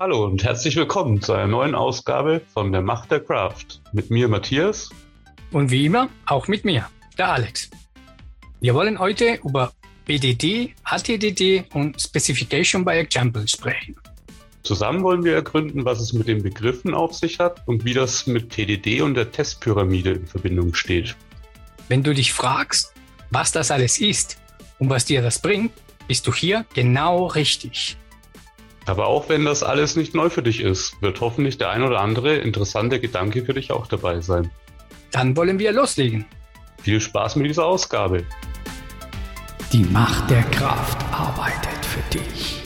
Hallo 0.00 0.24
und 0.24 0.44
herzlich 0.44 0.76
willkommen 0.76 1.20
zu 1.20 1.32
einer 1.32 1.48
neuen 1.48 1.74
Ausgabe 1.74 2.40
von 2.54 2.70
der 2.70 2.82
Macht 2.82 3.10
der 3.10 3.18
Craft. 3.18 3.80
Mit 3.92 4.12
mir 4.12 4.28
Matthias. 4.28 4.90
Und 5.50 5.72
wie 5.72 5.86
immer 5.86 6.08
auch 6.24 6.46
mit 6.46 6.64
mir, 6.64 6.88
der 7.18 7.32
Alex. 7.32 7.68
Wir 8.60 8.74
wollen 8.74 9.00
heute 9.00 9.40
über 9.42 9.72
BDD, 10.04 10.72
ATDD 10.84 11.64
und 11.74 12.00
Specification 12.00 12.84
by 12.84 12.92
Example 12.92 13.48
sprechen. 13.48 13.96
Zusammen 14.62 15.02
wollen 15.02 15.24
wir 15.24 15.34
ergründen, 15.34 15.84
was 15.84 15.98
es 15.98 16.12
mit 16.12 16.28
den 16.28 16.44
Begriffen 16.44 16.94
auf 16.94 17.14
sich 17.16 17.40
hat 17.40 17.66
und 17.66 17.84
wie 17.84 17.94
das 17.94 18.28
mit 18.28 18.50
TDD 18.50 19.00
und 19.00 19.14
der 19.14 19.32
Testpyramide 19.32 20.12
in 20.12 20.26
Verbindung 20.28 20.74
steht. 20.74 21.16
Wenn 21.88 22.04
du 22.04 22.14
dich 22.14 22.32
fragst, 22.32 22.94
was 23.30 23.50
das 23.50 23.72
alles 23.72 23.98
ist 23.98 24.38
und 24.78 24.90
was 24.90 25.06
dir 25.06 25.22
das 25.22 25.42
bringt, 25.42 25.72
bist 26.06 26.24
du 26.28 26.32
hier 26.32 26.66
genau 26.72 27.26
richtig. 27.26 27.96
Aber 28.88 29.06
auch 29.06 29.28
wenn 29.28 29.44
das 29.44 29.62
alles 29.62 29.96
nicht 29.96 30.14
neu 30.14 30.30
für 30.30 30.42
dich 30.42 30.62
ist, 30.62 31.00
wird 31.02 31.20
hoffentlich 31.20 31.58
der 31.58 31.68
ein 31.68 31.82
oder 31.82 32.00
andere 32.00 32.36
interessante 32.36 32.98
Gedanke 32.98 33.44
für 33.44 33.52
dich 33.52 33.70
auch 33.70 33.86
dabei 33.86 34.22
sein. 34.22 34.50
Dann 35.10 35.36
wollen 35.36 35.58
wir 35.58 35.72
loslegen. 35.72 36.24
Viel 36.82 36.98
Spaß 36.98 37.36
mit 37.36 37.46
dieser 37.46 37.66
Ausgabe. 37.66 38.24
Die 39.74 39.84
Macht 39.84 40.30
der 40.30 40.42
Kraft 40.44 41.04
arbeitet 41.12 41.84
für 41.84 42.18
dich. 42.18 42.62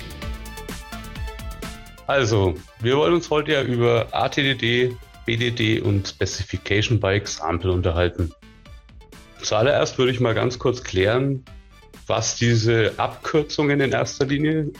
Also, 2.07 2.55
wir 2.81 2.97
wollen 2.97 3.15
uns 3.15 3.29
heute 3.29 3.53
ja 3.53 3.63
über 3.63 4.07
ATDD, 4.13 4.97
BDD 5.27 5.81
und 5.81 6.07
Specification 6.07 7.01
by 7.01 7.15
Example 7.15 7.73
unterhalten. 7.73 8.33
Zuallererst 9.43 9.99
würde 9.99 10.13
ich 10.13 10.21
mal 10.21 10.35
ganz 10.35 10.61
kurz 10.61 10.85
klären, 10.85 11.45
was 12.07 12.37
diese 12.37 12.93
Abkürzungen 12.97 13.81
in 13.81 13.91
erster 13.91 14.27
Linie, 14.27 14.71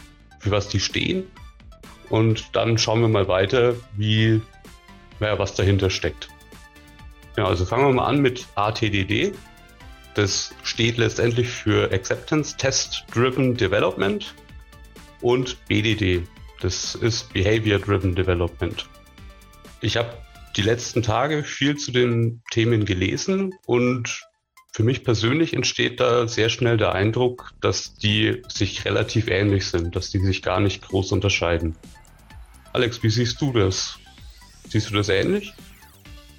für 0.43 0.51
was 0.51 0.67
die 0.67 0.79
stehen. 0.79 1.25
Und 2.09 2.55
dann 2.55 2.77
schauen 2.77 3.01
wir 3.01 3.07
mal 3.07 3.27
weiter, 3.27 3.75
wie, 3.95 4.41
naja, 5.19 5.39
was 5.39 5.55
dahinter 5.55 5.89
steckt. 5.89 6.27
Ja, 7.37 7.45
also 7.45 7.65
fangen 7.65 7.85
wir 7.85 7.93
mal 7.93 8.05
an 8.05 8.21
mit 8.21 8.45
ATDD. 8.55 9.31
Das 10.13 10.53
steht 10.63 10.97
letztendlich 10.97 11.49
für 11.49 11.91
Acceptance 11.91 12.55
Test 12.57 13.05
Driven 13.11 13.55
Development 13.55 14.35
und 15.21 15.57
BDD. 15.67 16.27
Das 16.61 16.93
ist 16.93 17.33
Behavior 17.33 17.79
Driven 17.79 18.13
Development. 18.13 18.87
Ich 19.81 19.97
habe 19.97 20.15
die 20.55 20.61
letzten 20.61 21.01
Tage 21.01 21.43
viel 21.43 21.77
zu 21.77 21.91
den 21.91 22.41
Themen 22.51 22.85
gelesen 22.85 23.55
und 23.65 24.21
für 24.75 24.83
mich 24.83 25.03
persönlich 25.03 25.53
entsteht 25.53 25.99
da 25.99 26.27
sehr 26.27 26.49
schnell 26.49 26.77
der 26.77 26.93
Eindruck, 26.93 27.53
dass 27.61 27.93
die 27.93 28.41
sich 28.47 28.85
relativ 28.85 29.27
ähnlich 29.27 29.67
sind, 29.67 29.95
dass 29.95 30.09
die 30.09 30.19
sich 30.19 30.41
gar 30.41 30.59
nicht 30.59 30.81
groß 30.87 31.11
unterscheiden. 31.11 31.75
Alex, 32.73 33.03
wie 33.03 33.11
siehst 33.11 33.39
du 33.39 33.53
das? 33.53 33.99
Siehst 34.67 34.89
du 34.89 34.95
das 34.95 35.09
ähnlich? 35.09 35.53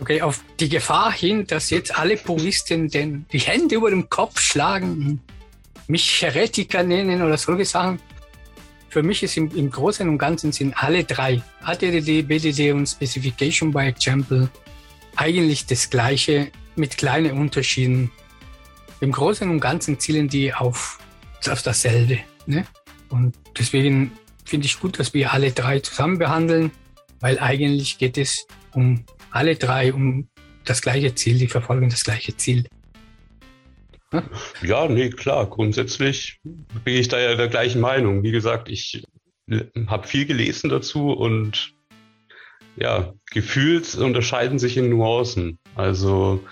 Okay, 0.00 0.20
auf 0.20 0.42
die 0.58 0.68
Gefahr 0.68 1.12
hin, 1.12 1.46
dass 1.46 1.70
jetzt 1.70 1.96
alle 1.96 2.16
Puristen 2.16 2.88
den, 2.88 3.24
die 3.32 3.38
Hände 3.38 3.76
über 3.76 3.90
dem 3.90 4.10
Kopf 4.10 4.40
schlagen, 4.40 5.20
mich 5.86 6.20
Heretiker 6.20 6.82
nennen 6.82 7.22
oder 7.22 7.36
solche 7.36 7.64
Sachen. 7.64 8.00
Für 8.88 9.04
mich 9.04 9.22
ist 9.22 9.36
im, 9.36 9.54
im 9.54 9.70
Großen 9.70 10.08
und 10.08 10.18
Ganzen 10.18 10.50
sind 10.50 10.74
alle 10.76 11.04
drei, 11.04 11.40
ATDD, 11.62 12.22
BDD 12.22 12.72
und 12.72 12.88
Specification 12.88 13.70
by 13.70 13.86
Example, 13.86 14.50
eigentlich 15.14 15.66
das 15.66 15.88
Gleiche 15.88 16.50
mit 16.74 16.96
kleinen 16.96 17.38
Unterschieden. 17.38 18.10
Im 19.04 19.12
Großen 19.12 19.50
und 19.50 19.60
Ganzen 19.60 20.00
zielen 20.00 20.28
die 20.28 20.54
auf, 20.54 20.98
auf 21.46 21.60
dasselbe. 21.60 22.20
Ne? 22.46 22.64
Und 23.10 23.36
deswegen 23.58 24.12
finde 24.46 24.64
ich 24.64 24.80
gut, 24.80 24.98
dass 24.98 25.12
wir 25.12 25.34
alle 25.34 25.52
drei 25.52 25.80
zusammen 25.80 26.16
behandeln, 26.16 26.70
weil 27.20 27.38
eigentlich 27.38 27.98
geht 27.98 28.16
es 28.16 28.46
um 28.72 29.04
alle 29.30 29.56
drei 29.56 29.92
um 29.92 30.26
das 30.64 30.80
gleiche 30.80 31.14
Ziel, 31.14 31.36
die 31.36 31.48
verfolgen 31.48 31.90
das 31.90 32.02
gleiche 32.02 32.34
Ziel. 32.38 32.66
Ja, 34.10 34.22
ja 34.62 34.88
nee, 34.88 35.10
klar. 35.10 35.50
Grundsätzlich 35.50 36.40
bin 36.42 36.96
ich 36.96 37.08
da 37.08 37.20
ja 37.20 37.34
der 37.34 37.48
gleichen 37.48 37.82
Meinung. 37.82 38.22
Wie 38.22 38.30
gesagt, 38.30 38.70
ich 38.70 39.04
habe 39.86 40.08
viel 40.08 40.24
gelesen 40.24 40.70
dazu 40.70 41.10
und 41.10 41.74
ja, 42.76 43.12
gefühlt 43.30 43.96
unterscheiden 43.96 44.58
sich 44.58 44.78
in 44.78 44.88
Nuancen. 44.88 45.58
Also 45.74 46.42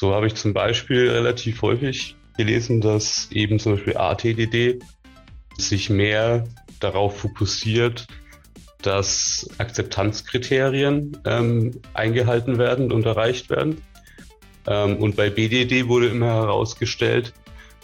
so 0.00 0.14
habe 0.14 0.26
ich 0.28 0.34
zum 0.34 0.54
Beispiel 0.54 1.10
relativ 1.10 1.60
häufig 1.60 2.16
gelesen, 2.38 2.80
dass 2.80 3.30
eben 3.32 3.58
zum 3.58 3.74
Beispiel 3.74 3.98
ATDD 3.98 4.78
sich 5.58 5.90
mehr 5.90 6.48
darauf 6.80 7.20
fokussiert, 7.20 8.06
dass 8.80 9.46
Akzeptanzkriterien 9.58 11.18
ähm, 11.26 11.82
eingehalten 11.92 12.56
werden 12.56 12.92
und 12.92 13.04
erreicht 13.04 13.50
werden. 13.50 13.82
Ähm, 14.66 14.96
und 14.96 15.16
bei 15.16 15.28
BDD 15.28 15.86
wurde 15.86 16.06
immer 16.06 16.32
herausgestellt, 16.32 17.34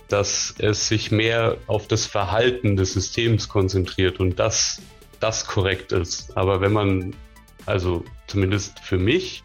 dass 0.08 0.54
es 0.56 0.88
sich 0.88 1.10
mehr 1.10 1.58
auf 1.66 1.86
das 1.86 2.06
Verhalten 2.06 2.78
des 2.78 2.94
Systems 2.94 3.50
konzentriert 3.50 4.20
und 4.20 4.38
dass 4.38 4.80
das 5.20 5.46
korrekt 5.46 5.92
ist. 5.92 6.34
Aber 6.34 6.62
wenn 6.62 6.72
man, 6.72 7.14
also 7.66 8.06
zumindest 8.26 8.80
für 8.80 8.96
mich, 8.96 9.42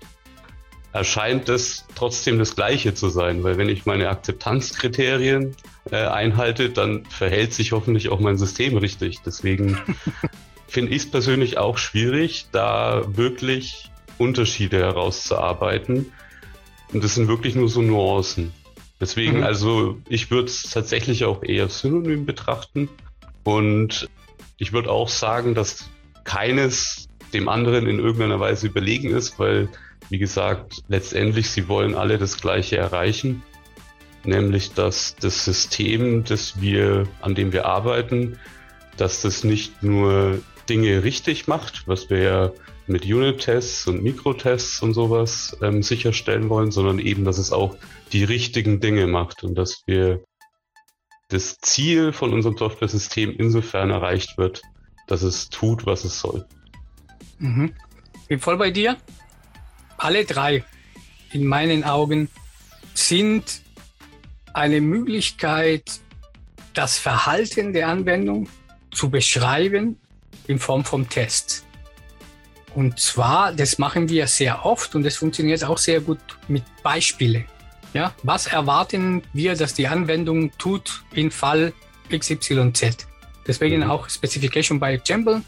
erscheint 0.94 1.48
es 1.50 1.86
trotzdem 1.96 2.38
das 2.38 2.56
Gleiche 2.56 2.94
zu 2.94 3.10
sein, 3.10 3.44
weil 3.44 3.58
wenn 3.58 3.70
ich 3.70 3.86
meine 3.86 4.10
Akzeptanzkriterien 4.10 5.56
äh, 5.90 5.96
einhalte, 5.96 6.70
dann 6.70 7.06
verhält 7.06 7.54
sich 7.54 7.72
hoffentlich 7.72 8.10
auch 8.10 8.20
mein 8.20 8.38
System 8.38 8.78
richtig. 8.78 9.20
Deswegen 9.26 9.78
finde 10.68 10.92
ich 10.92 11.04
es 11.04 11.12
persönlich 11.12 11.58
auch 11.58 11.78
schwierig, 11.78 12.48
da 12.52 13.04
wirklich 13.08 13.90
Unterschiede 14.18 14.78
herauszuarbeiten. 14.78 16.12
Und 16.94 17.04
das 17.04 17.16
sind 17.16 17.28
wirklich 17.28 17.56
nur 17.56 17.70
so 17.70 17.82
Nuancen. 17.82 18.52
Deswegen, 19.00 19.38
mhm. 19.38 19.44
also 19.44 19.98
ich 20.08 20.30
würde 20.30 20.46
es 20.46 20.64
tatsächlich 20.64 21.26
auch 21.26 21.42
eher 21.44 21.70
synonym 21.70 22.26
betrachten. 22.26 22.90
Und 23.44 24.10
ich 24.58 24.74
würde 24.74 24.92
auch 24.92 25.10
sagen, 25.10 25.56
dass 25.56 25.90
keines 26.24 27.08
dem 27.34 27.50
anderen 27.50 27.88
in 27.88 28.00
irgendeiner 28.00 28.40
Weise 28.40 28.68
überlegen 28.68 29.10
ist, 29.10 29.40
weil, 29.40 29.70
wie 30.12 30.20
gesagt, 30.20 30.84
letztendlich 30.88 31.50
sie 31.50 31.68
wollen 31.68 31.96
alle 31.96 32.18
das 32.18 32.40
Gleiche 32.40 32.78
erreichen 32.78 33.44
nämlich 34.26 34.74
dass 34.74 35.16
das 35.16 35.46
System, 35.46 36.24
das 36.24 36.62
wir, 36.62 37.08
an 37.22 37.36
dem 37.36 37.54
wir 37.54 37.66
arbeiten, 37.66 38.40
dass 38.98 39.22
das 39.22 39.44
nicht 39.44 39.84
nur 39.84 40.42
Dinge 40.70 41.04
richtig 41.04 41.48
macht, 41.48 41.88
was 41.88 42.10
wir 42.10 42.20
ja 42.20 42.52
mit 42.88 43.06
Unit-Tests 43.06 43.88
und 43.88 44.04
Mikrotests 44.04 44.82
und 44.82 44.94
sowas 44.94 45.58
ähm, 45.62 45.82
sicherstellen 45.82 46.50
wollen, 46.50 46.72
sondern 46.72 47.00
eben, 47.00 47.24
dass 47.24 47.38
es 47.38 47.52
auch 47.52 47.78
die 48.12 48.24
richtigen 48.24 48.80
Dinge 48.80 49.08
macht 49.08 49.44
und 49.44 49.56
dass 49.56 49.84
wir 49.86 50.24
das 51.30 51.58
Ziel 51.60 52.12
von 52.12 52.34
unserem 52.34 52.58
Software-System 52.58 53.34
insofern 53.38 53.92
erreicht 53.92 54.38
wird, 54.38 54.62
dass 55.08 55.22
es 55.22 55.50
tut, 55.50 55.86
was 55.86 56.04
es 56.04 56.20
soll. 56.20 56.46
Mhm. 57.40 57.74
Bin 58.28 58.40
voll 58.40 58.58
bei 58.58 58.72
dir. 58.72 58.98
Alle 60.02 60.26
drei 60.26 60.64
in 61.32 61.46
meinen 61.46 61.84
Augen 61.84 62.28
sind 62.96 63.62
eine 64.52 64.82
Möglichkeit, 64.82 65.84
das 66.74 66.98
Verhalten 66.98 67.72
der 67.72 67.88
Anwendung 67.88 68.50
zu 68.92 69.12
beschreiben 69.12 70.00
in 70.48 70.58
Form 70.58 70.84
von 70.84 71.08
Tests. 71.08 71.64
Und 72.74 73.00
zwar, 73.00 73.54
das 73.54 73.78
machen 73.78 74.10
wir 74.10 74.26
sehr 74.26 74.66
oft 74.66 74.96
und 74.96 75.06
es 75.06 75.18
funktioniert 75.18 75.64
auch 75.64 75.78
sehr 75.78 76.02
gut 76.02 76.20
mit 76.48 76.64
Beispielen. 76.82 77.46
Ja, 77.94 78.16
was 78.24 78.48
erwarten 78.48 79.22
wir, 79.34 79.56
dass 79.56 79.76
die 79.76 79.88
Anwendung 79.88 80.52
tut 80.58 81.04
in 81.14 81.30
Fall 81.30 81.74
XYZ? 82.10 83.06
Deswegen 83.46 83.82
mhm. 83.82 83.92
auch 83.92 84.10
Specification 84.10 84.80
by 84.80 84.94
Example. 84.94 85.44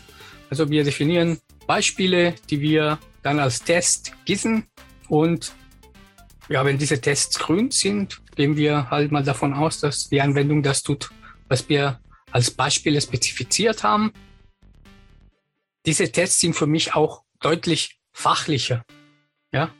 Also 0.52 0.70
wir 0.70 0.84
definieren 0.84 1.40
Beispiele, 1.66 2.36
die 2.52 2.62
wir 2.62 3.00
dann 3.24 3.40
als 3.40 3.64
Test 3.64 4.14
gießen 4.26 4.68
und 5.08 5.54
ja, 6.50 6.66
wenn 6.66 6.78
diese 6.78 7.00
Tests 7.00 7.40
grün 7.40 7.72
sind, 7.72 8.22
gehen 8.36 8.58
wir 8.58 8.90
halt 8.92 9.12
mal 9.12 9.24
davon 9.24 9.54
aus, 9.54 9.80
dass 9.80 10.10
die 10.10 10.22
Anwendung 10.22 10.62
das 10.62 10.84
tut, 10.84 11.10
was 11.48 11.68
wir 11.70 12.00
als 12.32 12.52
Beispiele 12.52 13.00
spezifiziert 13.00 13.84
haben. 13.84 14.12
Diese 15.86 16.12
Tests 16.12 16.40
sind 16.40 16.56
für 16.56 16.68
mich 16.68 16.96
auch 16.96 17.24
deutlich 17.40 18.00
fachlicher. 18.12 18.84
Ja, 19.54 19.74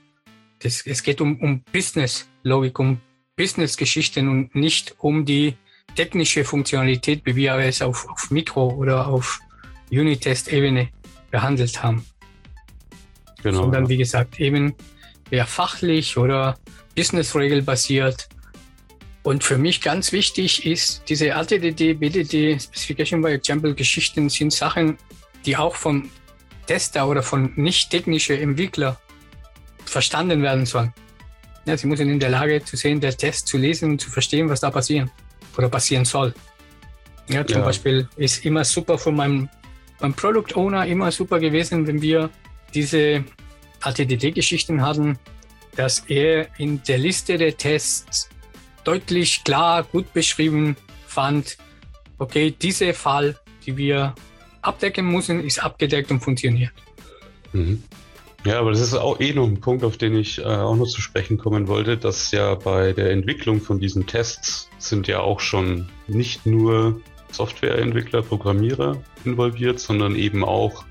das, 0.60 0.86
es 0.86 1.04
geht 1.04 1.20
um, 1.20 1.40
um 1.42 1.64
Business-Logik, 1.72 2.80
um 2.80 3.02
Business-Geschichten 3.36 4.30
und 4.30 4.56
nicht 4.56 4.96
um 5.00 5.26
die 5.26 5.58
technische 5.96 6.46
Funktionalität, 6.46 7.26
wie 7.26 7.36
wir 7.36 7.56
es 7.56 7.82
auf, 7.82 8.08
auf 8.10 8.32
Mikro- 8.32 8.76
oder 8.76 9.08
auf 9.08 9.40
Unit-Test-Ebene 9.92 10.90
behandelt 11.32 11.84
haben. 11.84 12.06
Genau. 13.44 13.62
Sondern 13.62 13.90
wie 13.90 13.98
gesagt, 13.98 14.40
eben 14.40 14.74
eher 15.30 15.46
fachlich 15.46 16.18
oder 16.18 16.58
business-regel-basiert. 16.96 18.30
Und 19.24 19.44
für 19.44 19.58
mich 19.58 19.82
ganz 19.82 20.12
wichtig 20.12 20.66
ist, 20.66 21.04
diese 21.08 21.36
ATDD, 21.36 21.94
BDD, 21.94 22.60
Specification 22.60 23.22
by 23.22 23.30
Example 23.30 23.74
Geschichten 23.74 24.30
sind 24.30 24.52
Sachen, 24.52 24.98
die 25.46 25.56
auch 25.56 25.76
von 25.76 26.10
Tester 26.68 27.08
oder 27.08 27.24
von 27.24 27.54
nicht 27.56 27.90
technischen 27.90 28.38
Entwicklern 28.38 28.98
verstanden 29.86 30.42
werden 30.42 30.66
sollen. 30.66 30.94
Ja, 31.66 31.78
sie 31.78 31.88
müssen 31.88 32.10
in 32.10 32.20
der 32.20 32.30
Lage 32.30 32.64
zu 32.64 32.76
sehen, 32.76 33.00
der 33.00 33.16
Test 33.16 33.48
zu 33.48 33.58
lesen 33.58 33.92
und 33.92 34.02
zu 34.02 34.10
verstehen, 34.10 34.50
was 34.50 34.60
da 34.60 34.70
passieren 34.70 35.10
oder 35.58 35.70
passieren 35.70 36.04
soll. 36.04 36.34
Ja, 37.30 37.46
zum 37.46 37.60
ja. 37.60 37.66
Beispiel 37.66 38.08
ist 38.18 38.46
immer 38.46 38.66
super 38.66 38.98
von 38.98 39.16
meinem, 39.16 39.50
meinem 40.02 40.14
Product 40.14 40.56
Owner 40.56 40.86
immer 40.86 41.12
super 41.12 41.40
gewesen, 41.40 41.88
wenn 41.88 42.02
wir 42.02 42.30
diese 42.74 43.24
ATDD-Geschichten 43.82 44.82
hatten, 44.82 45.18
dass 45.76 46.00
er 46.08 46.48
in 46.60 46.82
der 46.84 46.98
Liste 46.98 47.38
der 47.38 47.58
Tests 47.58 48.30
deutlich 48.84 49.44
klar, 49.44 49.84
gut 49.84 50.12
beschrieben 50.14 50.76
fand, 51.08 51.58
okay, 52.18 52.52
dieser 52.52 52.94
Fall, 52.94 53.38
die 53.66 53.78
wir 53.78 54.14
abdecken 54.62 55.12
müssen, 55.12 55.44
ist 55.44 55.64
abgedeckt 55.64 56.12
und 56.12 56.20
funktioniert. 56.20 56.74
Mhm. 57.54 57.84
Ja, 58.46 58.60
aber 58.60 58.72
das 58.72 58.82
ist 58.82 58.94
auch 58.94 59.22
eh 59.22 59.34
noch 59.34 59.48
ein 59.48 59.62
Punkt, 59.62 59.86
auf 59.86 59.98
den 59.98 60.16
ich 60.16 60.40
äh, 60.40 60.44
auch 60.44 60.76
noch 60.76 60.88
zu 60.88 61.00
sprechen 61.00 61.38
kommen 61.38 61.70
wollte, 61.70 61.96
dass 61.96 62.32
ja 62.32 62.56
bei 62.56 62.92
der 62.92 63.12
Entwicklung 63.12 63.62
von 63.62 63.80
diesen 63.80 64.06
Tests 64.06 64.70
sind 64.80 65.08
ja 65.08 65.22
auch 65.22 65.40
schon 65.40 65.88
nicht 66.08 66.46
nur 66.46 67.00
Softwareentwickler, 67.32 68.22
Programmierer 68.22 69.02
involviert, 69.24 69.80
sondern 69.80 70.18
eben 70.18 70.44
auch 70.44 70.84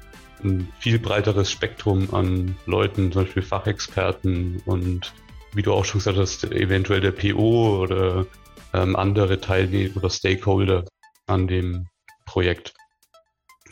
ein 0.45 0.69
viel 0.79 0.99
breiteres 0.99 1.51
Spektrum 1.51 2.13
an 2.15 2.57
Leuten, 2.67 3.13
zum 3.13 3.25
Beispiel 3.25 3.43
Fachexperten 3.43 4.63
und 4.65 5.13
wie 5.55 5.63
du 5.63 5.73
auch 5.73 5.85
schon 5.85 5.99
gesagt 5.99 6.19
hast, 6.19 6.45
eventuell 6.45 7.01
der 7.01 7.13
PO 7.13 7.83
oder 7.83 8.27
ähm, 8.73 8.97
andere 8.97 9.41
Teilnehmer 9.41 9.97
oder 9.97 10.11
Stakeholder 10.11 10.85
an 11.27 11.47
dem 11.47 11.87
Projekt. 12.25 12.73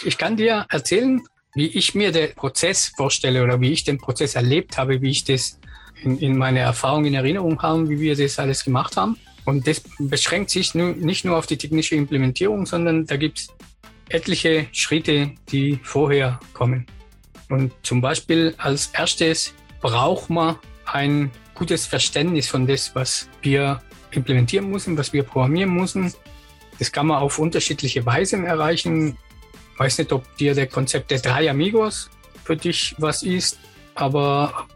Ich 0.04 0.18
kann 0.18 0.36
dir 0.36 0.66
erzählen, 0.70 1.22
wie 1.54 1.66
ich 1.66 1.94
mir 1.94 2.12
den 2.12 2.34
Prozess 2.34 2.92
vorstelle 2.96 3.42
oder 3.42 3.60
wie 3.60 3.72
ich 3.72 3.84
den 3.84 3.98
Prozess 3.98 4.34
erlebt 4.34 4.78
habe, 4.78 5.02
wie 5.02 5.10
ich 5.10 5.24
das 5.24 5.58
in, 6.02 6.18
in 6.18 6.36
meiner 6.36 6.60
Erfahrung 6.60 7.04
in 7.04 7.14
Erinnerung 7.14 7.60
habe, 7.62 7.88
wie 7.88 8.00
wir 8.00 8.16
das 8.16 8.38
alles 8.38 8.64
gemacht 8.64 8.96
haben. 8.96 9.16
Und 9.44 9.66
das 9.66 9.82
beschränkt 9.98 10.50
sich 10.50 10.74
nu, 10.74 10.92
nicht 10.92 11.24
nur 11.24 11.36
auf 11.36 11.46
die 11.46 11.56
technische 11.56 11.96
Implementierung, 11.96 12.66
sondern 12.66 13.06
da 13.06 13.16
gibt 13.16 13.38
es 13.40 13.48
etliche 14.10 14.66
Schritte, 14.72 15.32
die 15.50 15.80
vorher 15.82 16.38
kommen. 16.52 16.86
Und 17.48 17.72
zum 17.82 18.00
Beispiel 18.00 18.54
als 18.58 18.88
erstes 18.92 19.54
braucht 19.80 20.30
man 20.30 20.56
ein 20.84 21.30
gutes 21.54 21.86
Verständnis 21.86 22.48
von 22.48 22.66
das, 22.66 22.94
was 22.94 23.28
wir 23.42 23.82
implementieren 24.12 24.70
müssen, 24.70 24.96
was 24.96 25.12
wir 25.12 25.22
programmieren 25.22 25.74
müssen. 25.74 26.12
Das 26.78 26.92
kann 26.92 27.06
man 27.06 27.18
auf 27.18 27.38
unterschiedliche 27.38 28.04
Weisen 28.06 28.44
erreichen. 28.44 29.16
Ich 29.74 29.78
weiß 29.78 29.98
nicht, 29.98 30.12
ob 30.12 30.36
dir 30.36 30.54
der 30.54 30.66
Konzept 30.66 31.10
der 31.10 31.20
drei 31.20 31.50
Amigos 31.50 32.10
für 32.44 32.56
dich 32.56 32.94
was 32.98 33.22
ist, 33.22 33.58
aber 33.94 34.66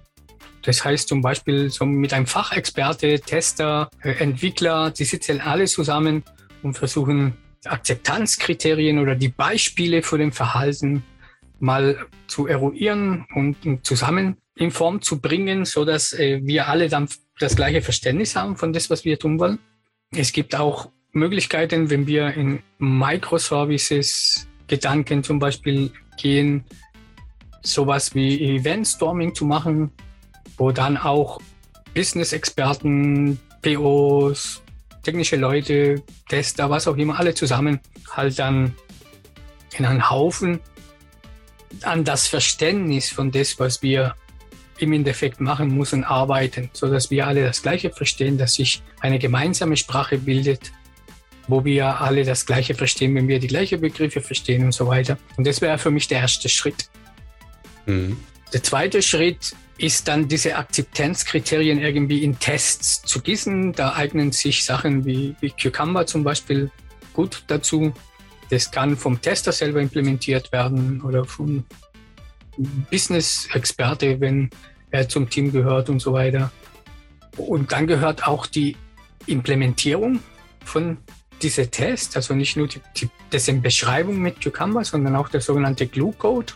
das 0.62 0.84
heißt 0.84 1.08
zum 1.08 1.20
Beispiel 1.20 1.70
so 1.70 1.84
mit 1.84 2.12
einem 2.12 2.26
Fachexperte, 2.26 3.20
Tester, 3.20 3.90
äh, 4.02 4.12
Entwickler, 4.12 4.90
die 4.90 5.04
sitzen 5.04 5.40
alle 5.40 5.66
zusammen 5.66 6.24
und 6.62 6.76
versuchen 6.76 7.36
Akzeptanzkriterien 7.66 8.98
oder 8.98 9.14
die 9.14 9.28
Beispiele 9.28 10.02
für 10.02 10.18
den 10.18 10.32
Verhalten 10.32 11.02
mal 11.60 12.06
zu 12.26 12.46
eruieren 12.46 13.26
und 13.34 13.56
zusammen 13.86 14.36
in 14.56 14.70
Form 14.70 15.02
zu 15.02 15.20
bringen, 15.20 15.64
so 15.64 15.84
dass 15.84 16.12
äh, 16.12 16.40
wir 16.42 16.68
alle 16.68 16.88
dann 16.88 17.08
das 17.38 17.56
gleiche 17.56 17.82
Verständnis 17.82 18.36
haben 18.36 18.56
von 18.56 18.72
das, 18.72 18.90
was 18.90 19.04
wir 19.04 19.18
tun 19.18 19.38
wollen. 19.40 19.58
Es 20.12 20.32
gibt 20.32 20.54
auch 20.54 20.90
Möglichkeiten, 21.12 21.90
wenn 21.90 22.06
wir 22.06 22.34
in 22.34 22.62
Microservices 22.78 24.48
Gedanken 24.66 25.24
zum 25.24 25.38
Beispiel 25.38 25.90
gehen, 26.16 26.64
sowas 27.62 28.14
wie 28.14 28.56
Event-Storming 28.56 29.34
zu 29.34 29.44
machen, 29.44 29.90
wo 30.56 30.70
dann 30.70 30.96
auch 30.96 31.40
Business-Experten, 31.94 33.38
POs, 33.62 34.62
technische 35.04 35.36
Leute, 35.36 36.02
Tester, 36.28 36.70
was 36.70 36.88
auch 36.88 36.96
immer, 36.96 37.18
alle 37.18 37.34
zusammen 37.34 37.80
halt 38.10 38.38
dann 38.38 38.74
in 39.78 39.84
einen 39.84 40.10
Haufen 40.10 40.60
an 41.82 42.04
das 42.04 42.26
Verständnis 42.26 43.10
von 43.10 43.30
das, 43.30 43.58
was 43.58 43.82
wir 43.82 44.14
im 44.78 44.92
Endeffekt 44.92 45.40
machen 45.40 45.76
müssen, 45.76 46.04
arbeiten, 46.04 46.70
so 46.72 46.88
dass 46.88 47.10
wir 47.10 47.26
alle 47.26 47.44
das 47.44 47.62
Gleiche 47.62 47.90
verstehen, 47.90 48.38
dass 48.38 48.54
sich 48.54 48.82
eine 49.00 49.18
gemeinsame 49.18 49.76
Sprache 49.76 50.18
bildet, 50.18 50.72
wo 51.46 51.64
wir 51.64 52.00
alle 52.00 52.24
das 52.24 52.46
Gleiche 52.46 52.74
verstehen, 52.74 53.14
wenn 53.14 53.28
wir 53.28 53.38
die 53.38 53.46
gleichen 53.46 53.80
Begriffe 53.80 54.20
verstehen 54.20 54.64
und 54.64 54.72
so 54.72 54.86
weiter. 54.86 55.18
Und 55.36 55.46
das 55.46 55.60
wäre 55.60 55.78
für 55.78 55.90
mich 55.90 56.08
der 56.08 56.20
erste 56.20 56.48
Schritt. 56.48 56.88
Mhm. 57.86 58.16
Der 58.54 58.62
zweite 58.62 59.02
Schritt 59.02 59.56
ist 59.78 60.06
dann 60.06 60.28
diese 60.28 60.54
Akzeptanzkriterien 60.54 61.80
irgendwie 61.80 62.22
in 62.22 62.38
Tests 62.38 63.02
zu 63.02 63.20
gießen. 63.20 63.72
Da 63.72 63.94
eignen 63.94 64.30
sich 64.30 64.64
Sachen 64.64 65.04
wie, 65.04 65.34
wie 65.40 65.50
Cucumber 65.50 66.06
zum 66.06 66.22
Beispiel 66.22 66.70
gut 67.12 67.42
dazu. 67.48 67.92
Das 68.50 68.70
kann 68.70 68.96
vom 68.96 69.20
Tester 69.20 69.50
selber 69.50 69.80
implementiert 69.80 70.52
werden 70.52 71.02
oder 71.02 71.24
vom 71.24 71.64
Business-Experte, 72.92 74.20
wenn 74.20 74.50
er 74.92 75.08
zum 75.08 75.28
Team 75.28 75.50
gehört 75.50 75.88
und 75.90 75.98
so 75.98 76.12
weiter. 76.12 76.52
Und 77.36 77.72
dann 77.72 77.88
gehört 77.88 78.28
auch 78.28 78.46
die 78.46 78.76
Implementierung 79.26 80.20
von 80.64 80.98
diese 81.42 81.68
Tests, 81.68 82.14
also 82.14 82.34
nicht 82.34 82.56
nur 82.56 82.68
die, 82.68 82.80
die 82.96 83.10
dessen 83.32 83.60
Beschreibung 83.62 84.20
mit 84.22 84.40
Cucumber, 84.40 84.84
sondern 84.84 85.16
auch 85.16 85.28
der 85.28 85.40
sogenannte 85.40 85.88
Glue-Code 85.88 86.52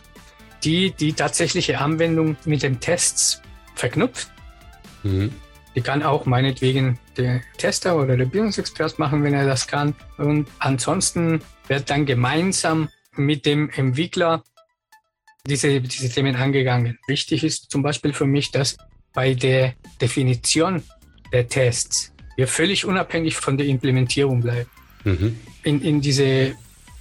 die 0.63 0.91
die 0.91 1.13
tatsächliche 1.13 1.79
Anwendung 1.79 2.35
mit 2.45 2.63
den 2.63 2.79
Tests 2.79 3.41
verknüpft. 3.75 4.29
Mhm. 5.03 5.31
Die 5.75 5.81
kann 5.81 6.03
auch 6.03 6.25
meinetwegen 6.25 6.99
der 7.15 7.41
Tester 7.57 7.95
oder 7.95 8.17
der 8.17 8.25
Bildungsexpert 8.25 8.99
machen, 8.99 9.23
wenn 9.23 9.33
er 9.33 9.45
das 9.45 9.67
kann. 9.67 9.95
Und 10.17 10.47
ansonsten 10.59 11.41
wird 11.67 11.89
dann 11.89 12.05
gemeinsam 12.05 12.89
mit 13.15 13.45
dem 13.45 13.69
Entwickler 13.69 14.43
diese, 15.45 15.79
diese 15.81 16.09
Themen 16.09 16.35
angegangen. 16.35 16.97
Wichtig 17.07 17.43
ist 17.43 17.71
zum 17.71 17.81
Beispiel 17.81 18.13
für 18.13 18.25
mich, 18.25 18.51
dass 18.51 18.77
bei 19.13 19.33
der 19.33 19.73
Definition 20.01 20.83
der 21.31 21.47
Tests 21.47 22.13
wir 22.35 22.47
völlig 22.47 22.85
unabhängig 22.85 23.35
von 23.35 23.57
der 23.57 23.67
Implementierung 23.67 24.41
bleiben. 24.41 24.69
Mhm. 25.03 25.39
In, 25.63 25.81
in 25.81 26.01
diese 26.01 26.55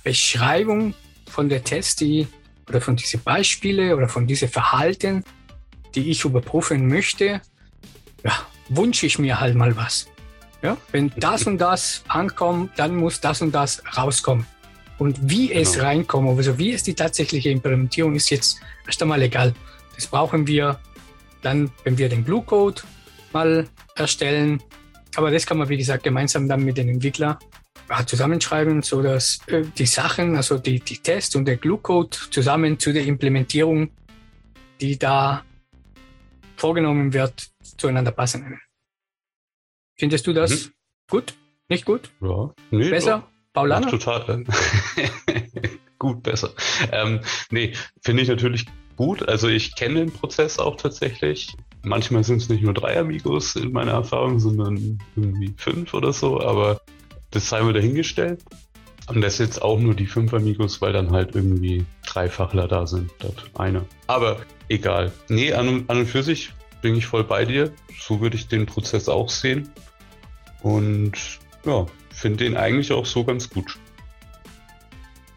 Beschreibung 0.04 0.94
von 1.26 1.48
der 1.48 1.64
Tests, 1.64 1.96
die 1.96 2.26
oder 2.68 2.80
von 2.80 2.96
diesen 2.96 3.22
Beispielen 3.22 3.94
oder 3.94 4.08
von 4.08 4.26
diesen 4.26 4.48
Verhalten, 4.48 5.24
die 5.94 6.10
ich 6.10 6.24
überprüfen 6.24 6.88
möchte, 6.88 7.40
ja, 8.24 8.32
wünsche 8.68 9.06
ich 9.06 9.18
mir 9.18 9.40
halt 9.40 9.54
mal 9.54 9.76
was. 9.76 10.08
Ja, 10.62 10.76
wenn 10.90 11.12
das 11.16 11.46
und 11.46 11.58
das 11.58 12.02
ankommt, 12.08 12.72
dann 12.76 12.96
muss 12.96 13.20
das 13.20 13.42
und 13.42 13.52
das 13.52 13.82
rauskommen. 13.96 14.44
Und 14.98 15.30
wie 15.30 15.52
es 15.52 15.74
genau. 15.74 15.84
reinkommt, 15.84 16.36
also 16.36 16.58
wie 16.58 16.72
es 16.72 16.82
die 16.82 16.94
tatsächliche 16.94 17.50
Implementierung 17.50 18.16
ist, 18.16 18.30
jetzt 18.30 18.60
erst 18.84 19.00
einmal 19.00 19.22
egal. 19.22 19.54
Das 19.94 20.08
brauchen 20.08 20.46
wir 20.48 20.80
dann, 21.42 21.70
wenn 21.84 21.96
wir 21.96 22.08
den 22.08 22.24
Blue 22.24 22.42
Code 22.42 22.82
mal 23.32 23.68
erstellen. 23.94 24.60
Aber 25.14 25.30
das 25.30 25.46
kann 25.46 25.58
man, 25.58 25.68
wie 25.68 25.76
gesagt, 25.76 26.02
gemeinsam 26.02 26.48
dann 26.48 26.64
mit 26.64 26.76
den 26.76 26.88
Entwicklern 26.88 27.36
zusammenschreiben, 28.06 28.82
so 28.82 29.02
dass 29.02 29.40
äh, 29.46 29.62
die 29.76 29.86
Sachen, 29.86 30.36
also 30.36 30.58
die, 30.58 30.80
die 30.80 30.98
Tests 30.98 31.34
und 31.34 31.46
der 31.46 31.56
Glue-Code 31.56 32.16
zusammen 32.30 32.78
zu 32.78 32.92
der 32.92 33.04
Implementierung, 33.04 33.90
die 34.80 34.98
da 34.98 35.44
vorgenommen 36.56 37.12
wird, 37.12 37.48
zueinander 37.76 38.10
passen. 38.10 38.60
Findest 39.96 40.26
du 40.26 40.32
das 40.32 40.66
mhm. 40.66 40.72
gut? 41.10 41.34
Nicht 41.68 41.84
gut? 41.84 42.10
Ja, 42.20 42.54
nee, 42.70 42.90
besser? 42.90 43.18
Doch. 43.18 43.38
Paulana? 43.52 43.90
total. 43.90 44.44
gut, 45.98 46.22
besser. 46.22 46.52
Ähm, 46.92 47.20
nee, 47.50 47.74
finde 48.02 48.22
ich 48.22 48.28
natürlich 48.28 48.66
gut. 48.96 49.28
Also 49.28 49.48
ich 49.48 49.74
kenne 49.74 50.00
den 50.00 50.12
Prozess 50.12 50.58
auch 50.58 50.76
tatsächlich. 50.76 51.56
Manchmal 51.82 52.24
sind 52.24 52.42
es 52.42 52.48
nicht 52.48 52.62
nur 52.62 52.74
drei 52.74 52.98
Amigos 52.98 53.56
in 53.56 53.72
meiner 53.72 53.92
Erfahrung, 53.92 54.38
sondern 54.38 54.98
irgendwie 55.16 55.54
fünf 55.56 55.94
oder 55.94 56.12
so. 56.12 56.40
Aber 56.40 56.80
das 57.30 57.48
sei 57.48 57.62
mal 57.62 57.72
dahingestellt. 57.72 58.42
Und 59.08 59.22
das 59.22 59.38
jetzt 59.38 59.62
auch 59.62 59.78
nur 59.78 59.94
die 59.94 60.06
fünf 60.06 60.34
Amigos, 60.34 60.82
weil 60.82 60.92
dann 60.92 61.12
halt 61.12 61.34
irgendwie 61.34 61.86
Dreifachler 62.06 62.68
da 62.68 62.86
sind, 62.86 63.10
statt 63.16 63.50
einer. 63.54 63.86
Aber 64.06 64.42
egal. 64.68 65.12
Nee, 65.28 65.54
an, 65.54 65.84
an 65.88 65.98
und 66.00 66.06
für 66.06 66.22
sich 66.22 66.52
bin 66.82 66.94
ich 66.94 67.06
voll 67.06 67.24
bei 67.24 67.46
dir. 67.46 67.72
So 67.98 68.20
würde 68.20 68.36
ich 68.36 68.48
den 68.48 68.66
Prozess 68.66 69.08
auch 69.08 69.30
sehen. 69.30 69.70
Und 70.62 71.12
ja, 71.64 71.86
finde 72.10 72.44
den 72.44 72.56
eigentlich 72.56 72.92
auch 72.92 73.06
so 73.06 73.24
ganz 73.24 73.48
gut. 73.48 73.78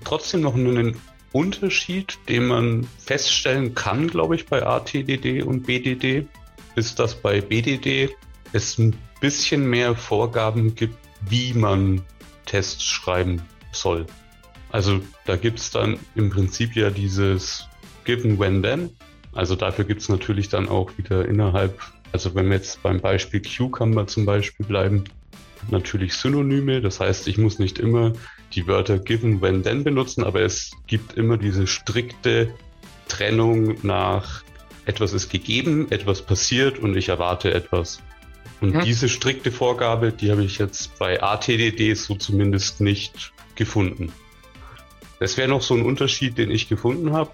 Trotzdem 0.03 0.41
noch 0.41 0.55
einen 0.55 0.98
Unterschied, 1.31 2.17
den 2.27 2.48
man 2.48 2.88
feststellen 2.98 3.74
kann, 3.74 4.07
glaube 4.07 4.36
ich, 4.36 4.48
bei 4.48 4.65
ATDD 4.65 5.43
und 5.43 5.63
BDD, 5.63 6.27
ist, 6.75 7.00
dass 7.00 7.15
bei 7.15 7.41
BDD 7.41 8.10
es 8.53 8.77
ein 8.77 8.95
bisschen 9.21 9.69
mehr 9.69 9.95
Vorgaben 9.95 10.75
gibt, 10.75 10.98
wie 11.29 11.53
man 11.53 12.01
Tests 12.45 12.83
schreiben 12.83 13.41
soll. 13.71 14.05
Also 14.71 15.01
da 15.25 15.35
gibt 15.35 15.59
es 15.59 15.71
dann 15.71 15.99
im 16.15 16.29
Prinzip 16.29 16.75
ja 16.75 16.89
dieses 16.89 17.67
given, 18.05 18.39
when, 18.39 18.63
then. 18.63 18.89
Also 19.33 19.55
dafür 19.55 19.85
gibt 19.85 20.01
es 20.01 20.09
natürlich 20.09 20.49
dann 20.49 20.67
auch 20.67 20.97
wieder 20.97 21.25
innerhalb, 21.25 21.79
also 22.11 22.35
wenn 22.35 22.47
wir 22.47 22.55
jetzt 22.55 22.81
beim 22.83 22.99
Beispiel 22.99 23.41
Cucumber 23.41 24.07
zum 24.07 24.25
Beispiel 24.25 24.65
bleiben, 24.65 25.05
natürlich 25.69 26.13
Synonyme. 26.13 26.81
Das 26.81 26.99
heißt, 26.99 27.27
ich 27.27 27.37
muss 27.37 27.59
nicht 27.59 27.79
immer 27.79 28.13
die 28.53 28.67
Wörter 28.67 28.99
given, 28.99 29.41
when, 29.41 29.63
then 29.63 29.83
benutzen, 29.83 30.23
aber 30.23 30.41
es 30.41 30.71
gibt 30.87 31.13
immer 31.13 31.37
diese 31.37 31.67
strikte 31.67 32.53
Trennung 33.07 33.75
nach 33.83 34.43
etwas 34.85 35.13
ist 35.13 35.29
gegeben, 35.29 35.91
etwas 35.91 36.21
passiert 36.21 36.79
und 36.79 36.97
ich 36.97 37.09
erwarte 37.09 37.53
etwas. 37.53 38.01
Und 38.61 38.75
hm. 38.75 38.83
diese 38.85 39.09
strikte 39.09 39.51
Vorgabe, 39.51 40.11
die 40.11 40.31
habe 40.31 40.43
ich 40.43 40.59
jetzt 40.59 40.97
bei 40.99 41.21
ATDD 41.21 41.95
so 41.95 42.15
zumindest 42.15 42.79
nicht 42.79 43.33
gefunden. 43.55 44.13
Das 45.19 45.35
wäre 45.35 45.49
noch 45.49 45.61
so 45.61 45.73
ein 45.73 45.81
Unterschied, 45.81 46.37
den 46.37 46.51
ich 46.51 46.69
gefunden 46.69 47.13
habe. 47.13 47.31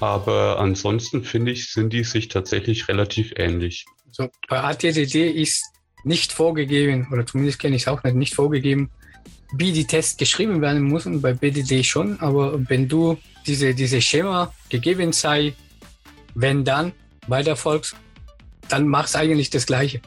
Aber 0.00 0.58
ansonsten 0.58 1.24
finde 1.24 1.52
ich, 1.52 1.72
sind 1.72 1.92
die 1.92 2.04
sich 2.04 2.28
tatsächlich 2.28 2.88
relativ 2.88 3.32
ähnlich. 3.36 3.86
So, 4.10 4.28
bei 4.48 4.62
ATDD 4.62 5.30
ist 5.30 5.64
nicht 6.04 6.32
vorgegeben, 6.32 7.08
oder 7.12 7.24
zumindest 7.24 7.58
kenne 7.58 7.76
ich 7.76 7.82
es 7.82 7.88
auch 7.88 8.02
nicht, 8.04 8.16
nicht 8.16 8.34
vorgegeben, 8.34 8.90
wie 9.52 9.72
die 9.72 9.86
Tests 9.86 10.16
geschrieben 10.16 10.60
werden 10.60 10.82
müssen, 10.82 11.22
bei 11.22 11.32
BDD 11.32 11.84
schon, 11.84 12.20
aber 12.20 12.58
wenn 12.68 12.88
du 12.88 13.18
diese, 13.46 13.74
diese 13.74 14.00
Schema 14.00 14.52
gegeben 14.68 15.12
sei, 15.12 15.54
wenn 16.34 16.64
dann 16.64 16.92
weiter 17.28 17.56
folgst, 17.56 17.96
dann 18.68 18.86
machst 18.88 19.16
eigentlich 19.16 19.50
das 19.50 19.66
Gleiche. 19.66 20.00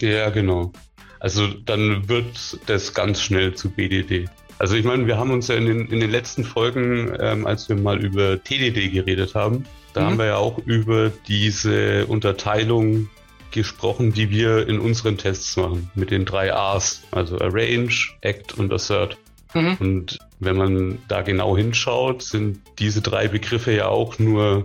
Ja, 0.00 0.30
genau. 0.30 0.72
Also 1.20 1.46
dann 1.48 2.08
wird 2.08 2.58
das 2.66 2.94
ganz 2.94 3.20
schnell 3.20 3.54
zu 3.54 3.70
BDD. 3.70 4.28
Also 4.58 4.74
ich 4.74 4.84
meine, 4.84 5.06
wir 5.06 5.18
haben 5.18 5.30
uns 5.30 5.48
ja 5.48 5.56
in 5.56 5.66
den, 5.66 5.86
in 5.88 6.00
den 6.00 6.10
letzten 6.10 6.44
Folgen, 6.44 7.14
ähm, 7.20 7.46
als 7.46 7.68
wir 7.68 7.76
mal 7.76 8.02
über 8.02 8.42
TDD 8.42 8.90
geredet 8.90 9.34
haben, 9.34 9.66
da 9.92 10.02
mhm. 10.02 10.06
haben 10.06 10.18
wir 10.18 10.26
ja 10.26 10.36
auch 10.36 10.58
über 10.58 11.10
diese 11.28 12.06
Unterteilung 12.06 13.08
gesprochen, 13.50 14.12
die 14.12 14.30
wir 14.30 14.68
in 14.68 14.78
unseren 14.78 15.16
Tests 15.16 15.56
machen, 15.56 15.90
mit 15.94 16.10
den 16.10 16.24
drei 16.24 16.54
A's, 16.54 17.02
also 17.10 17.38
Arrange, 17.38 17.94
Act 18.20 18.54
und 18.58 18.72
Assert. 18.72 19.16
Mhm. 19.54 19.76
Und 19.80 20.18
wenn 20.40 20.56
man 20.56 20.98
da 21.08 21.22
genau 21.22 21.56
hinschaut, 21.56 22.22
sind 22.22 22.60
diese 22.78 23.00
drei 23.00 23.28
Begriffe 23.28 23.72
ja 23.72 23.88
auch 23.88 24.18
nur 24.18 24.64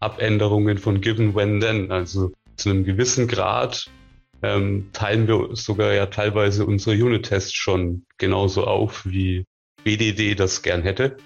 Abänderungen 0.00 0.78
von 0.78 1.00
Given, 1.00 1.34
When, 1.34 1.60
Then. 1.60 1.90
Also 1.90 2.32
zu 2.56 2.70
einem 2.70 2.84
gewissen 2.84 3.28
Grad 3.28 3.90
ähm, 4.42 4.90
teilen 4.92 5.28
wir 5.28 5.50
sogar 5.52 5.92
ja 5.92 6.06
teilweise 6.06 6.66
unsere 6.66 6.96
Unit-Tests 6.96 7.54
schon 7.54 8.04
genauso 8.18 8.66
auf, 8.66 9.06
wie 9.06 9.44
BDD 9.84 10.34
das 10.34 10.62
gern 10.62 10.82
hätte. 10.82 11.16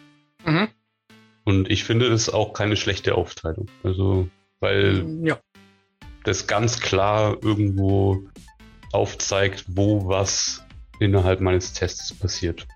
Mhm. 0.44 0.68
Und 1.44 1.70
ich 1.70 1.85
finde 1.85 2.11
das 2.11 2.28
auch 2.28 2.52
keine 2.52 2.76
schlechte 2.76 3.14
Aufteilung. 3.14 3.66
Also, 3.82 4.28
weil 4.61 5.06
ja. 5.23 5.38
das 6.25 6.46
ganz 6.46 6.80
klar 6.80 7.37
irgendwo 7.42 8.25
aufzeigt, 8.92 9.64
wo 9.68 10.06
was 10.06 10.64
innerhalb 10.99 11.40
meines 11.40 11.73
Tests 11.73 12.12
passiert. 12.12 12.66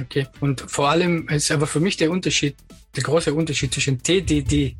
Okay, 0.00 0.26
und 0.40 0.60
vor 0.60 0.88
allem 0.88 1.28
ist 1.28 1.50
aber 1.50 1.66
für 1.66 1.80
mich 1.80 1.96
der 1.96 2.10
Unterschied, 2.10 2.56
der 2.96 3.02
große 3.02 3.34
Unterschied 3.34 3.72
zwischen 3.74 4.02
TDD 4.02 4.76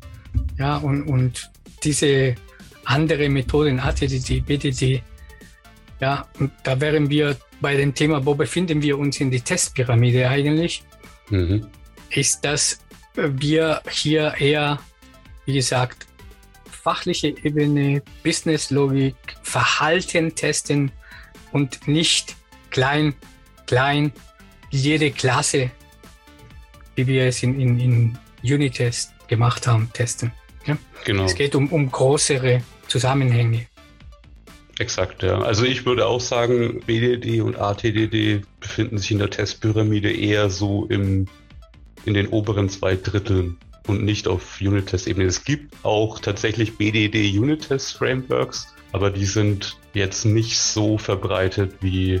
ja, 0.57 0.77
und, 0.77 1.03
und 1.03 1.51
diese 1.83 2.35
andere 2.85 3.29
Methoden, 3.29 3.79
ATDD, 3.79 4.41
BDD, 4.41 5.03
ja, 6.01 6.27
und 6.39 6.51
da 6.63 6.81
wären 6.81 7.09
wir 7.09 7.37
bei 7.61 7.77
dem 7.77 7.93
Thema, 7.93 8.25
wo 8.25 8.33
befinden 8.33 8.81
wir 8.81 8.97
uns 8.97 9.19
in 9.19 9.29
der 9.29 9.43
Testpyramide 9.43 10.27
eigentlich, 10.27 10.83
mhm. 11.29 11.67
ist, 12.09 12.43
dass 12.43 12.79
wir 13.15 13.81
hier 13.89 14.33
eher, 14.39 14.79
wie 15.45 15.53
gesagt, 15.53 16.07
fachliche 16.65 17.27
Ebene, 17.27 18.01
Businesslogik, 18.23 19.15
Verhalten 19.43 20.33
testen 20.33 20.91
und 21.51 21.87
nicht 21.87 22.35
klein, 22.71 23.13
klein, 23.67 24.11
jede 24.71 25.11
Klasse, 25.11 25.69
wie 26.95 27.05
wir 27.05 27.25
es 27.25 27.43
in, 27.43 27.59
in, 27.59 27.79
in 27.79 28.17
Unitest 28.41 29.13
gemacht 29.27 29.67
haben, 29.67 29.91
testen. 29.93 30.31
Ja? 30.65 30.77
Genau. 31.05 31.25
Es 31.25 31.35
geht 31.35 31.53
um, 31.53 31.67
um 31.67 31.91
größere 31.91 32.63
Zusammenhänge. 32.87 33.67
Exakt, 34.81 35.21
ja. 35.21 35.37
Also 35.37 35.63
ich 35.63 35.85
würde 35.85 36.07
auch 36.07 36.19
sagen, 36.19 36.79
BDD 36.87 37.41
und 37.41 37.55
ATDD 37.55 38.41
befinden 38.59 38.97
sich 38.97 39.11
in 39.11 39.19
der 39.19 39.29
Testpyramide 39.29 40.11
eher 40.11 40.49
so 40.49 40.87
im, 40.87 41.27
in 42.05 42.15
den 42.15 42.27
oberen 42.29 42.67
zwei 42.67 42.95
Dritteln 42.95 43.57
und 43.85 44.03
nicht 44.03 44.27
auf 44.27 44.57
Unit-Test-Ebene. 44.59 45.27
Es 45.27 45.43
gibt 45.43 45.75
auch 45.85 46.17
tatsächlich 46.17 46.79
BDD-Unit-Test-Frameworks, 46.79 48.73
aber 48.91 49.11
die 49.11 49.25
sind 49.25 49.77
jetzt 49.93 50.25
nicht 50.25 50.57
so 50.57 50.97
verbreitet 50.97 51.75
wie 51.81 52.19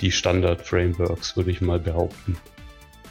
die 0.00 0.12
Standard-Frameworks, 0.12 1.36
würde 1.36 1.50
ich 1.50 1.60
mal 1.60 1.80
behaupten. 1.80 2.36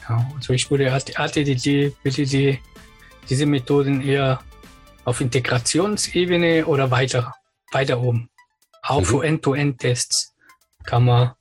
Ja, 0.08 0.32
also 0.34 0.54
ich 0.54 0.70
würde 0.70 0.90
ATDD, 0.90 1.92
BDD, 2.02 2.58
diese 3.28 3.44
Methoden 3.44 4.00
eher 4.00 4.40
auf 5.04 5.20
Integrationsebene 5.20 6.64
oder 6.64 6.90
weiter, 6.90 7.34
weiter 7.70 8.00
oben 8.00 8.30
auch 8.82 9.00
mhm. 9.00 9.04
für 9.04 9.24
End-to-End-Tests 9.24 10.34
kann 10.84 11.04
man 11.04 11.32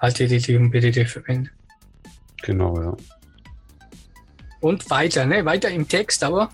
HTTP 0.00 0.56
und 0.56 0.70
BDD 0.70 1.04
verwenden. 1.06 1.50
Genau, 2.42 2.80
ja. 2.80 2.96
Und 4.60 4.88
weiter, 4.90 5.26
ne? 5.26 5.44
weiter 5.44 5.70
im 5.70 5.88
Text, 5.88 6.22
aber 6.24 6.50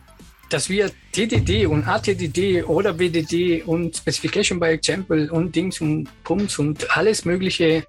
dass 0.48 0.68
wir 0.68 0.90
TDD 1.12 1.66
und 1.66 1.86
ATDD 1.86 2.62
oder 2.64 2.92
BDD 2.92 3.62
und 3.62 3.96
Specification 3.96 4.60
by 4.60 4.66
Example 4.66 5.30
und 5.30 5.54
Dings 5.54 5.80
und 5.80 6.08
Pumps 6.24 6.58
und 6.58 6.96
alles 6.96 7.24
Mögliche, 7.24 7.86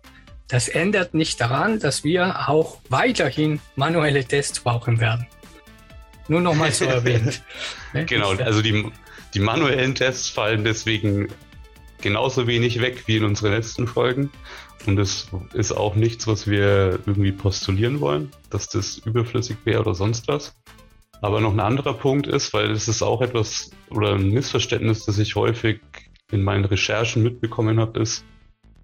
das 0.47 0.69
ändert 0.69 1.13
nicht 1.13 1.41
daran, 1.41 1.79
dass 1.79 2.03
wir 2.03 2.49
auch 2.49 2.79
weiterhin 2.89 3.59
manuelle 3.75 4.23
Tests 4.23 4.59
brauchen 4.59 4.99
werden. 4.99 5.27
Nur 6.27 6.41
nochmal 6.41 6.71
zu 6.71 6.85
erwähnen. 6.87 7.33
ne? 7.93 8.05
Genau, 8.05 8.31
also 8.31 8.61
die, 8.61 8.91
die 9.33 9.39
manuellen 9.39 9.95
Tests 9.95 10.29
fallen 10.29 10.63
deswegen 10.63 11.27
genauso 12.03 12.45
wenig 12.45 12.81
weg 12.81 13.03
wie 13.07 13.17
in 13.17 13.23
unseren 13.23 13.53
letzten 13.53 13.87
Folgen. 13.87 14.29
Und 14.85 14.97
das 14.97 15.29
ist 15.53 15.71
auch 15.71 15.95
nichts, 15.95 16.27
was 16.27 16.45
wir 16.45 16.99
irgendwie 17.05 17.31
postulieren 17.31 18.01
wollen, 18.01 18.29
dass 18.49 18.67
das 18.67 18.97
überflüssig 18.97 19.57
wäre 19.63 19.79
oder 19.79 19.95
sonst 19.95 20.27
was. 20.27 20.55
Aber 21.21 21.39
noch 21.39 21.53
ein 21.53 21.61
anderer 21.61 21.93
Punkt 21.93 22.27
ist, 22.27 22.53
weil 22.53 22.69
es 22.71 22.89
ist 22.89 23.01
auch 23.01 23.21
etwas 23.21 23.71
oder 23.89 24.15
ein 24.15 24.29
Missverständnis, 24.29 25.05
das 25.05 25.17
ich 25.17 25.35
häufig 25.35 25.79
in 26.31 26.43
meinen 26.43 26.65
Recherchen 26.65 27.23
mitbekommen 27.23 27.79
habe, 27.79 28.01
ist, 28.01 28.25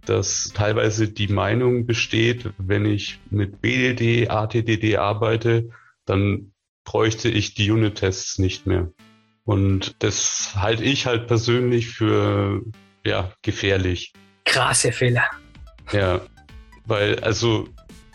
dass 0.06 0.52
teilweise 0.54 1.10
die 1.10 1.28
Meinung 1.28 1.86
besteht, 1.86 2.50
wenn 2.58 2.86
ich 2.86 3.20
mit 3.30 3.62
BDD, 3.62 4.30
ATDD 4.30 4.96
arbeite, 4.96 5.70
dann 6.06 6.54
bräuchte 6.86 7.28
ich 7.30 7.54
die 7.56 7.70
Unit-Tests 7.70 8.40
nicht 8.40 8.66
mehr. 8.66 8.92
Und 9.44 9.96
das 10.00 10.54
halte 10.56 10.84
ich 10.84 11.06
halt 11.06 11.28
persönlich 11.28 11.90
für 11.90 12.62
ja, 13.10 13.32
gefährlich. 13.42 14.14
Krasse 14.46 14.92
Fehler. 14.92 15.26
Ja, 15.92 16.22
weil 16.86 17.20
also 17.20 17.68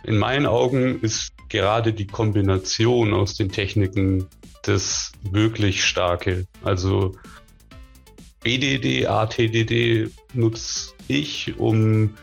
in 0.05 0.19
meinen 0.19 0.47
Augen 0.47 1.01
ist 1.01 1.33
gerade 1.49 1.93
die 1.93 2.07
Kombination 2.07 3.13
aus 3.13 3.35
den 3.35 3.51
Techniken 3.51 4.27
das 4.63 5.13
wirklich 5.23 5.85
starke. 5.85 6.47
Also 6.63 7.17
BDD, 8.43 9.07
ATDD 9.07 10.11
nutze 10.33 10.93
ich, 11.09 11.59
um 11.59 12.15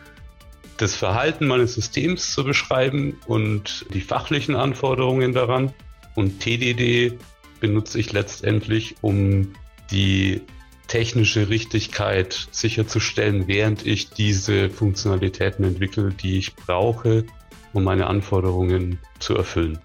das 0.77 0.95
Verhalten 0.95 1.47
meines 1.47 1.75
Systems 1.75 2.33
zu 2.33 2.43
beschreiben 2.43 3.19
und 3.27 3.85
die 3.93 4.01
fachlichen 4.01 4.55
Anforderungen 4.55 5.33
daran. 5.33 5.73
Und 6.15 6.39
TDD 6.39 7.17
benutze 7.59 7.99
ich 7.99 8.11
letztendlich, 8.13 8.95
um 9.01 9.53
die 9.91 10.41
technische 10.91 11.47
Richtigkeit 11.47 12.49
sicherzustellen, 12.51 13.47
während 13.47 13.85
ich 13.85 14.09
diese 14.09 14.69
Funktionalitäten 14.69 15.63
entwickle, 15.63 16.11
die 16.11 16.37
ich 16.37 16.53
brauche, 16.53 17.23
um 17.71 17.85
meine 17.85 18.07
Anforderungen 18.07 18.99
zu 19.19 19.37
erfüllen. 19.37 19.79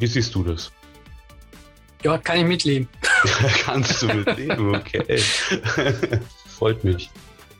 Wie 0.00 0.08
siehst 0.08 0.34
du 0.34 0.42
das? 0.42 0.72
Ja, 2.02 2.18
kann 2.18 2.38
ich 2.40 2.44
mitleben. 2.44 2.88
Kannst 3.62 4.02
du 4.02 4.08
mitleben, 4.08 4.74
okay. 4.74 5.18
Freut 6.48 6.82
mich. 6.82 7.08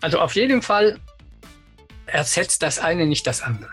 Also 0.00 0.18
auf 0.18 0.34
jeden 0.34 0.62
Fall 0.62 0.98
ersetzt 2.06 2.64
das 2.64 2.80
eine 2.80 3.06
nicht 3.06 3.28
das 3.28 3.42
andere. 3.42 3.70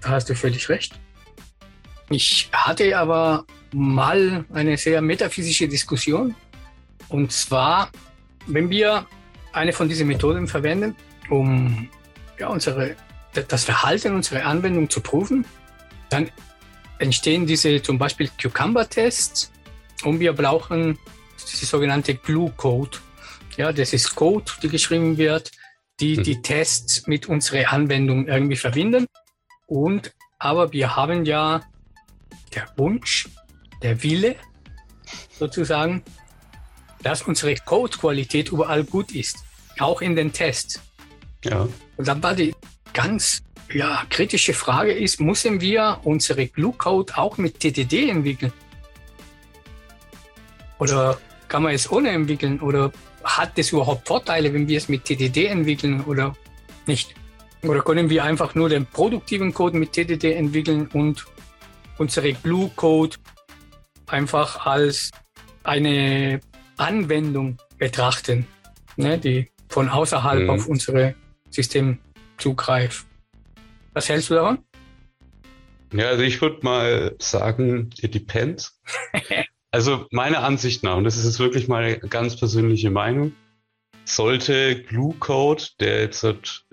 Da 0.00 0.08
hast 0.10 0.30
du 0.30 0.34
völlig 0.34 0.66
recht. 0.70 0.98
Ich 2.08 2.48
hatte 2.52 2.96
aber 2.96 3.44
mal 3.74 4.46
eine 4.54 4.78
sehr 4.78 5.02
metaphysische 5.02 5.68
Diskussion 5.68 6.34
und 7.08 7.32
zwar, 7.32 7.90
wenn 8.46 8.70
wir 8.70 9.06
eine 9.52 9.72
von 9.72 9.88
diesen 9.88 10.08
Methoden 10.08 10.46
verwenden, 10.46 10.94
um 11.30 11.88
ja, 12.38 12.48
unsere, 12.48 12.96
das 13.48 13.64
Verhalten 13.64 14.14
unserer 14.14 14.44
Anwendung 14.44 14.90
zu 14.90 15.00
prüfen, 15.00 15.44
dann 16.10 16.30
entstehen 16.98 17.46
diese 17.46 17.82
zum 17.82 17.98
Beispiel 17.98 18.30
Cucumber-Tests 18.40 19.52
und 20.04 20.20
wir 20.20 20.32
brauchen 20.32 20.98
die 21.60 21.64
sogenannte 21.64 22.14
Glue-Code. 22.14 22.98
Ja, 23.56 23.72
das 23.72 23.92
ist 23.92 24.14
Code, 24.14 24.50
die 24.62 24.68
geschrieben 24.68 25.16
wird, 25.16 25.50
die 26.00 26.18
mhm. 26.18 26.22
die 26.22 26.42
Tests 26.42 27.06
mit 27.06 27.26
unserer 27.26 27.72
Anwendung 27.72 28.26
irgendwie 28.26 28.56
verbinden. 28.56 29.06
Und 29.66 30.12
aber 30.38 30.72
wir 30.72 30.96
haben 30.96 31.24
ja 31.24 31.62
der 32.54 32.68
Wunsch, 32.76 33.28
der 33.82 34.02
Wille 34.02 34.36
sozusagen, 35.38 36.02
dass 37.02 37.22
unsere 37.22 37.54
Code-Qualität 37.54 38.50
überall 38.50 38.84
gut 38.84 39.12
ist, 39.12 39.38
auch 39.78 40.00
in 40.00 40.16
den 40.16 40.32
Tests. 40.32 40.80
Ja. 41.44 41.68
Und 41.96 42.08
dann 42.08 42.22
war 42.22 42.34
die 42.34 42.54
ganz 42.92 43.42
ja, 43.72 44.04
kritische 44.10 44.54
Frage 44.54 44.92
ist, 44.92 45.20
müssen 45.20 45.60
wir 45.60 46.00
unsere 46.04 46.46
Glue-Code 46.46 47.16
auch 47.16 47.36
mit 47.38 47.60
TDD 47.60 48.10
entwickeln? 48.10 48.52
Oder 50.78 51.18
kann 51.48 51.62
man 51.62 51.74
es 51.74 51.90
ohne 51.90 52.10
entwickeln? 52.10 52.60
Oder 52.60 52.92
hat 53.24 53.58
es 53.58 53.72
überhaupt 53.72 54.06
Vorteile, 54.06 54.52
wenn 54.52 54.68
wir 54.68 54.78
es 54.78 54.88
mit 54.88 55.04
TDD 55.04 55.46
entwickeln 55.46 56.02
oder 56.04 56.36
nicht? 56.86 57.14
Oder 57.62 57.82
können 57.82 58.08
wir 58.10 58.22
einfach 58.22 58.54
nur 58.54 58.68
den 58.68 58.86
produktiven 58.86 59.52
Code 59.52 59.76
mit 59.78 59.92
TDD 59.92 60.34
entwickeln 60.34 60.88
und 60.92 61.24
unsere 61.98 62.32
Glue-Code 62.32 63.16
einfach 64.06 64.66
als 64.66 65.10
eine 65.64 66.40
Anwendung 66.76 67.58
betrachten, 67.78 68.46
ne, 68.96 69.18
die 69.18 69.50
von 69.68 69.88
außerhalb 69.88 70.42
mhm. 70.42 70.50
auf 70.50 70.66
unsere 70.66 71.14
System 71.50 71.98
zugreift? 72.38 73.06
Was 73.92 74.08
hältst 74.08 74.30
du 74.30 74.34
davon? 74.34 74.58
Ja, 75.92 76.08
also 76.08 76.22
ich 76.22 76.40
würde 76.40 76.58
mal 76.62 77.14
sagen, 77.18 77.90
it 78.00 78.14
depends. 78.14 78.80
also 79.70 80.06
meiner 80.10 80.42
Ansicht 80.42 80.82
nach, 80.82 80.96
und 80.96 81.04
das 81.04 81.16
ist 81.16 81.24
jetzt 81.24 81.38
wirklich 81.38 81.68
meine 81.68 81.98
ganz 81.98 82.36
persönliche 82.36 82.90
Meinung, 82.90 83.32
sollte 84.04 84.82
Glue 84.82 85.14
Code, 85.18 85.64
der 85.80 86.02
jetzt 86.02 86.24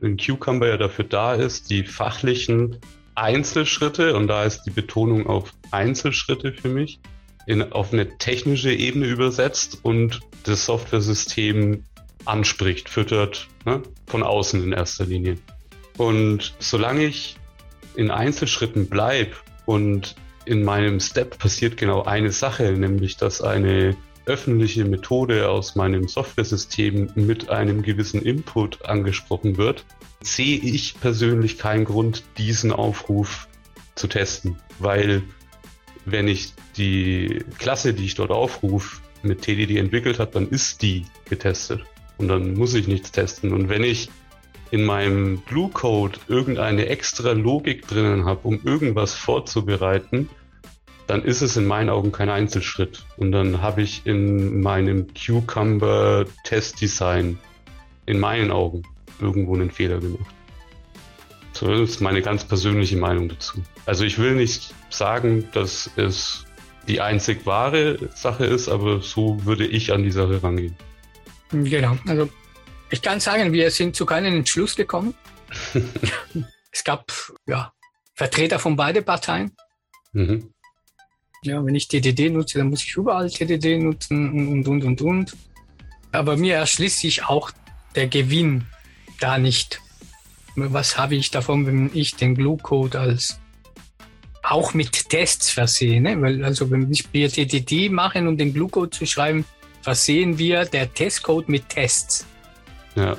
in 0.01 0.17
Cucumber 0.17 0.67
ja 0.67 0.77
dafür 0.77 1.05
da 1.05 1.33
ist, 1.33 1.69
die 1.69 1.83
fachlichen 1.83 2.79
Einzelschritte, 3.15 4.15
und 4.15 4.27
da 4.27 4.43
ist 4.43 4.63
die 4.63 4.71
Betonung 4.71 5.27
auf 5.27 5.53
Einzelschritte 5.71 6.53
für 6.53 6.69
mich, 6.69 6.99
in, 7.45 7.73
auf 7.73 7.93
eine 7.93 8.17
technische 8.17 8.71
Ebene 8.71 9.07
übersetzt 9.07 9.79
und 9.83 10.21
das 10.43 10.65
Software-System 10.65 11.83
anspricht, 12.25 12.89
füttert, 12.89 13.47
ne? 13.65 13.81
von 14.07 14.23
außen 14.23 14.63
in 14.63 14.71
erster 14.71 15.05
Linie. 15.05 15.37
Und 15.97 16.53
solange 16.59 17.05
ich 17.05 17.37
in 17.95 18.11
Einzelschritten 18.11 18.87
bleibe 18.87 19.31
und 19.65 20.15
in 20.45 20.63
meinem 20.63 20.99
Step 20.99 21.37
passiert 21.37 21.77
genau 21.77 22.03
eine 22.03 22.31
Sache, 22.31 22.71
nämlich 22.73 23.17
dass 23.17 23.41
eine 23.41 23.95
öffentliche 24.25 24.85
Methode 24.85 25.49
aus 25.49 25.75
meinem 25.75 26.07
Software-System 26.07 27.11
mit 27.15 27.49
einem 27.49 27.81
gewissen 27.81 28.21
Input 28.21 28.85
angesprochen 28.85 29.57
wird, 29.57 29.85
sehe 30.21 30.57
ich 30.57 30.99
persönlich 30.99 31.57
keinen 31.57 31.85
Grund, 31.85 32.23
diesen 32.37 32.71
Aufruf 32.71 33.47
zu 33.95 34.07
testen, 34.07 34.57
weil 34.79 35.23
wenn 36.05 36.27
ich 36.27 36.53
die 36.77 37.43
Klasse, 37.57 37.93
die 37.93 38.05
ich 38.05 38.15
dort 38.15 38.31
aufrufe, 38.31 39.01
mit 39.21 39.41
TDD 39.41 39.77
entwickelt 39.77 40.19
habe, 40.19 40.31
dann 40.31 40.49
ist 40.49 40.81
die 40.81 41.05
getestet 41.29 41.81
und 42.17 42.27
dann 42.27 42.53
muss 42.55 42.73
ich 42.73 42.87
nichts 42.87 43.11
testen. 43.11 43.53
Und 43.53 43.69
wenn 43.69 43.83
ich 43.83 44.09
in 44.71 44.83
meinem 44.83 45.37
Blue 45.41 45.69
Code 45.69 46.19
irgendeine 46.27 46.87
extra 46.87 47.31
Logik 47.31 47.87
drinnen 47.87 48.25
habe, 48.25 48.47
um 48.47 48.59
irgendwas 48.63 49.13
vorzubereiten, 49.13 50.29
dann 51.07 51.23
ist 51.23 51.41
es 51.41 51.57
in 51.57 51.65
meinen 51.65 51.89
Augen 51.89 52.11
kein 52.11 52.29
Einzelschritt. 52.29 53.05
Und 53.17 53.31
dann 53.31 53.61
habe 53.61 53.81
ich 53.81 54.05
in 54.05 54.61
meinem 54.61 55.07
Cucumber 55.13 56.25
Test 56.43 56.81
Design 56.81 57.37
in 58.05 58.19
meinen 58.19 58.51
Augen 58.51 58.83
irgendwo 59.19 59.53
einen 59.53 59.71
Fehler 59.71 59.99
gemacht. 59.99 60.33
Ist 61.61 62.01
meine 62.01 62.21
ganz 62.21 62.43
persönliche 62.43 62.97
Meinung 62.97 63.29
dazu. 63.29 63.63
Also 63.85 64.03
ich 64.03 64.17
will 64.17 64.35
nicht 64.35 64.73
sagen, 64.89 65.47
dass 65.53 65.89
es 65.95 66.45
die 66.87 66.99
einzig 66.99 67.45
wahre 67.45 68.09
Sache 68.15 68.45
ist, 68.45 68.67
aber 68.67 69.01
so 69.01 69.45
würde 69.45 69.65
ich 69.65 69.93
an 69.93 70.03
die 70.03 70.11
Sache 70.11 70.41
rangehen. 70.43 70.75
Genau, 71.51 71.97
also 72.07 72.29
ich 72.89 73.01
kann 73.01 73.19
sagen, 73.19 73.53
wir 73.53 73.71
sind 73.71 73.95
zu 73.95 74.05
keinem 74.05 74.35
Entschluss 74.35 74.75
gekommen. 74.75 75.13
es 76.71 76.83
gab 76.83 77.11
ja, 77.47 77.71
Vertreter 78.15 78.59
von 78.59 78.75
beiden 78.75 79.03
Parteien. 79.03 79.51
Mhm. 80.11 80.53
Ja, 81.43 81.63
wenn 81.65 81.75
ich 81.75 81.87
TDD 81.87 82.29
nutze, 82.29 82.57
dann 82.57 82.69
muss 82.69 82.83
ich 82.83 82.95
überall 82.95 83.29
TDD 83.29 83.77
nutzen 83.77 84.47
und, 84.49 84.67
und, 84.67 84.83
und, 84.83 85.01
und. 85.01 85.37
Aber 86.11 86.37
mir 86.37 86.55
erschließt 86.55 86.99
sich 86.99 87.25
auch 87.25 87.51
der 87.95 88.07
Gewinn 88.07 88.65
da 89.19 89.37
nicht. 89.37 89.81
Was 90.55 90.97
habe 90.97 91.15
ich 91.15 91.31
davon, 91.31 91.65
wenn 91.65 91.89
ich 91.93 92.15
den 92.15 92.35
Glue-Code 92.35 92.99
als 92.99 93.39
auch 94.43 94.73
mit 94.73 95.09
Tests 95.09 95.49
versehe? 95.49 95.99
Ne? 96.01 96.21
Weil, 96.21 96.43
also, 96.43 96.69
wenn 96.69 96.89
wir 97.11 97.29
TDD 97.29 97.89
machen, 97.89 98.27
um 98.27 98.37
den 98.37 98.53
Glue-Code 98.53 98.91
zu 98.91 99.05
schreiben, 99.05 99.45
versehen 99.81 100.37
wir 100.37 100.65
der 100.65 100.93
Testcode 100.93 101.49
mit 101.49 101.69
Tests. 101.69 102.25
Ja, 102.95 103.17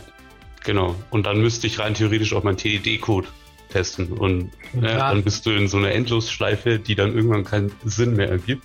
genau. 0.63 0.95
Und 1.11 1.27
dann 1.27 1.41
müsste 1.41 1.67
ich 1.67 1.79
rein 1.79 1.95
theoretisch 1.95 2.33
auch 2.33 2.43
meinen 2.43 2.57
TED-Code 2.57 3.27
testen. 3.75 4.13
Und 4.13 4.53
ja. 4.81 5.11
dann 5.11 5.23
bist 5.23 5.45
du 5.45 5.51
in 5.51 5.69
so 5.69 5.77
einer 5.77 5.91
Endlosschleife, 5.91 6.79
die 6.79 6.95
dann 6.95 7.15
irgendwann 7.15 7.45
keinen 7.45 7.73
Sinn 7.85 8.15
mehr 8.15 8.29
ergibt. 8.29 8.63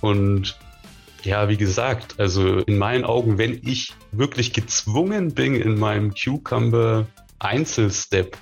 Und 0.00 0.58
ja, 1.22 1.48
wie 1.48 1.56
gesagt, 1.56 2.18
also 2.18 2.58
in 2.58 2.78
meinen 2.78 3.04
Augen, 3.04 3.38
wenn 3.38 3.60
ich 3.64 3.94
wirklich 4.10 4.52
gezwungen 4.52 5.34
bin, 5.34 5.54
in 5.54 5.78
meinem 5.78 6.14
Cucumber 6.14 7.06
Einzelstep 7.44 8.36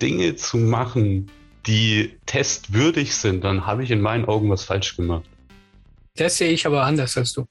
Dinge 0.00 0.36
zu 0.36 0.56
machen, 0.56 1.30
die 1.66 2.16
testwürdig 2.26 3.14
sind, 3.14 3.44
dann 3.44 3.66
habe 3.66 3.84
ich 3.84 3.90
in 3.90 4.00
meinen 4.00 4.24
Augen 4.24 4.48
was 4.50 4.64
falsch 4.64 4.96
gemacht. 4.96 5.24
Das 6.16 6.38
sehe 6.38 6.50
ich 6.50 6.66
aber 6.66 6.84
anders 6.84 7.16
als 7.16 7.32
du. 7.32 7.46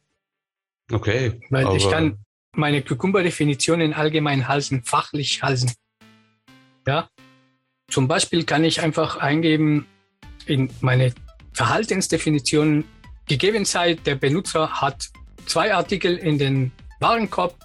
Okay. 0.91 1.39
Weil 1.49 1.75
ich 1.75 1.89
kann, 1.89 2.17
meine 2.53 2.81
Cucumber-Definitionen 2.81 3.93
allgemein 3.93 4.47
halten, 4.47 4.83
fachlich 4.83 5.43
halten. 5.43 5.71
Ja. 6.87 7.09
Zum 7.89 8.07
Beispiel 8.07 8.43
kann 8.43 8.63
ich 8.63 8.81
einfach 8.81 9.17
eingeben 9.17 9.85
in 10.45 10.69
meine 10.81 11.13
Verhaltensdefinition, 11.53 12.85
gegeben 13.27 13.65
sei, 13.65 13.93
der 13.93 14.15
Benutzer 14.15 14.81
hat 14.81 15.09
zwei 15.45 15.73
Artikel 15.73 16.15
in 16.17 16.37
den 16.37 16.71
Warenkorb, 16.99 17.55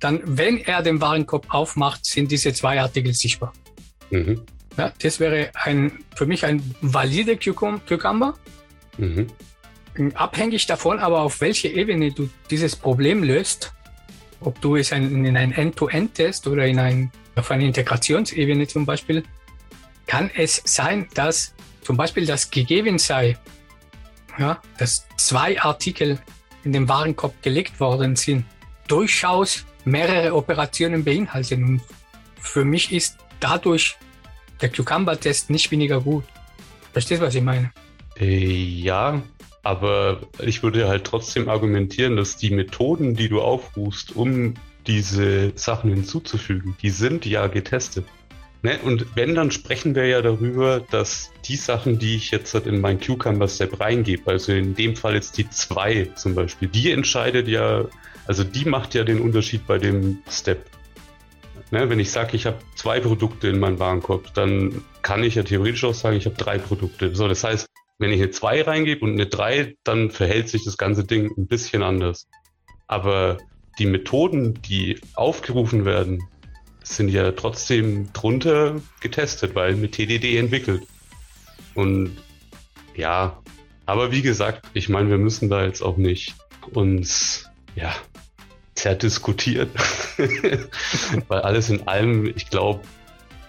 dann, 0.00 0.20
wenn 0.24 0.58
er 0.58 0.82
den 0.82 1.00
Warenkorb 1.00 1.46
aufmacht, 1.52 2.04
sind 2.04 2.32
diese 2.32 2.52
zwei 2.52 2.80
Artikel 2.80 3.12
sichtbar. 3.12 3.52
Mhm. 4.10 4.42
Ja, 4.76 4.92
das 5.00 5.20
wäre 5.20 5.50
ein, 5.54 6.04
für 6.14 6.26
mich 6.26 6.44
ein 6.44 6.74
valide 6.80 7.36
Cucumber. 7.36 8.34
Mhm. 8.96 9.26
Abhängig 10.14 10.66
davon 10.66 10.98
aber, 10.98 11.20
auf 11.20 11.40
welche 11.40 11.68
Ebene 11.68 12.12
du 12.12 12.30
dieses 12.50 12.76
Problem 12.76 13.22
löst, 13.22 13.72
ob 14.40 14.60
du 14.60 14.76
es 14.76 14.92
ein, 14.92 15.24
in 15.24 15.36
einen 15.36 15.52
End-to-End-Test 15.52 16.46
oder 16.46 16.66
in 16.66 16.78
ein, 16.78 17.12
auf 17.36 17.50
einer 17.50 17.64
Integrationsebene 17.64 18.66
zum 18.66 18.86
Beispiel, 18.86 19.22
kann 20.06 20.30
es 20.34 20.62
sein, 20.64 21.08
dass 21.14 21.54
zum 21.82 21.96
Beispiel 21.96 22.24
das 22.24 22.50
gegeben 22.50 22.98
sei, 22.98 23.36
ja, 24.38 24.60
dass 24.78 25.06
zwei 25.16 25.60
Artikel 25.60 26.18
in 26.64 26.72
den 26.72 26.88
Warenkorb 26.88 27.42
gelegt 27.42 27.80
worden 27.80 28.16
sind, 28.16 28.44
durchaus 28.88 29.64
mehrere 29.86 30.34
Operationen 30.34 31.04
beinhalten. 31.04 31.64
Und 31.64 31.82
für 32.40 32.64
mich 32.64 32.92
ist 32.92 33.18
dadurch 33.40 33.96
der 34.60 34.70
Cucumber-Test 34.70 35.50
nicht 35.50 35.70
weniger 35.70 36.00
gut. 36.00 36.24
Verstehst 36.92 37.22
du, 37.22 37.26
was 37.26 37.34
ich 37.34 37.42
meine? 37.42 37.72
Äh, 38.18 38.36
ja, 38.36 39.22
aber 39.62 40.20
ich 40.38 40.62
würde 40.62 40.88
halt 40.88 41.04
trotzdem 41.04 41.48
argumentieren, 41.48 42.16
dass 42.16 42.36
die 42.36 42.50
Methoden, 42.50 43.14
die 43.14 43.28
du 43.28 43.40
aufrufst, 43.40 44.16
um 44.16 44.54
diese 44.86 45.52
Sachen 45.56 45.90
hinzuzufügen, 45.90 46.76
die 46.82 46.90
sind 46.90 47.26
ja 47.26 47.46
getestet. 47.46 48.06
Ne? 48.62 48.78
Und 48.82 49.16
wenn, 49.16 49.34
dann 49.34 49.50
sprechen 49.50 49.94
wir 49.94 50.06
ja 50.06 50.20
darüber, 50.20 50.80
dass 50.90 51.30
die 51.46 51.56
Sachen, 51.56 51.98
die 51.98 52.16
ich 52.16 52.30
jetzt 52.30 52.52
halt 52.52 52.66
in 52.66 52.80
mein 52.80 53.00
Cucumber-Step 53.00 53.80
reingebe, 53.80 54.30
also 54.30 54.52
in 54.52 54.74
dem 54.74 54.96
Fall 54.96 55.14
jetzt 55.14 55.38
die 55.38 55.48
zwei 55.48 56.10
zum 56.14 56.34
Beispiel, 56.34 56.68
die 56.68 56.90
entscheidet 56.90 57.48
ja, 57.48 57.86
also 58.26 58.44
die 58.44 58.64
macht 58.64 58.94
ja 58.94 59.04
den 59.04 59.20
Unterschied 59.20 59.66
bei 59.66 59.78
dem 59.78 60.18
Step. 60.28 60.66
Ne? 61.70 61.88
Wenn 61.88 62.00
ich 62.00 62.10
sage, 62.10 62.36
ich 62.36 62.46
habe 62.46 62.58
zwei 62.74 63.00
Produkte 63.00 63.48
in 63.48 63.58
meinem 63.58 63.78
Warenkorb, 63.78 64.34
dann 64.34 64.84
kann 65.02 65.22
ich 65.22 65.36
ja 65.36 65.42
theoretisch 65.42 65.84
auch 65.84 65.94
sagen, 65.94 66.16
ich 66.16 66.26
habe 66.26 66.36
drei 66.36 66.58
Produkte. 66.58 67.14
So, 67.14 67.28
das 67.28 67.44
heißt, 67.44 67.66
wenn 67.98 68.12
ich 68.12 68.22
eine 68.22 68.30
2 68.30 68.62
reingebe 68.62 69.04
und 69.04 69.12
eine 69.12 69.26
3, 69.26 69.76
dann 69.84 70.10
verhält 70.10 70.48
sich 70.48 70.64
das 70.64 70.78
ganze 70.78 71.04
Ding 71.04 71.30
ein 71.36 71.46
bisschen 71.46 71.82
anders. 71.82 72.28
Aber 72.86 73.36
die 73.78 73.86
Methoden, 73.86 74.60
die 74.62 74.98
aufgerufen 75.14 75.84
werden, 75.84 76.22
sind 76.82 77.10
ja 77.10 77.30
trotzdem 77.32 78.10
drunter 78.12 78.80
getestet, 79.00 79.54
weil 79.54 79.76
mit 79.76 79.92
TDD 79.92 80.38
entwickelt. 80.38 80.82
Und 81.74 82.16
ja, 82.96 83.40
aber 83.86 84.12
wie 84.12 84.22
gesagt, 84.22 84.66
ich 84.72 84.88
meine, 84.88 85.10
wir 85.10 85.18
müssen 85.18 85.50
da 85.50 85.64
jetzt 85.64 85.82
auch 85.82 85.98
nicht 85.98 86.34
uns, 86.72 87.50
ja, 87.76 87.94
zerdiskutieren. 88.80 89.70
Weil 91.28 91.40
alles 91.40 91.70
in 91.70 91.86
allem, 91.86 92.26
ich 92.34 92.48
glaube, 92.48 92.80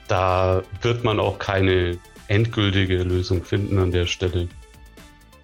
da 0.08 0.64
wird 0.82 1.04
man 1.04 1.20
auch 1.20 1.40
keine 1.40 1.98
endgültige 2.28 3.04
Lösung 3.04 3.44
finden 3.44 3.78
an 3.80 3.92
der 3.92 4.06
Stelle. 4.06 4.48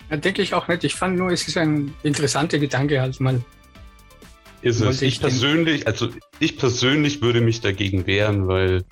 Ja, 0.09 0.17
denke 0.17 0.41
ich 0.41 0.53
auch 0.53 0.67
nicht. 0.67 0.83
Ich 0.83 0.95
fand 0.95 1.17
nur, 1.17 1.31
es 1.31 1.47
ist 1.47 1.57
ein 1.57 1.93
interessanter 2.03 2.59
Gedanke 2.59 3.01
halt 3.01 3.19
mal. 3.19 3.41
Ist 4.61 4.81
es. 4.81 5.01
Ich 5.01 5.19
persönlich, 5.19 5.87
also 5.87 6.09
ich 6.39 6.57
persönlich 6.57 7.21
würde 7.21 7.41
mich 7.41 7.61
dagegen 7.61 8.07
wehren, 8.07 8.47
weil, 8.47 8.83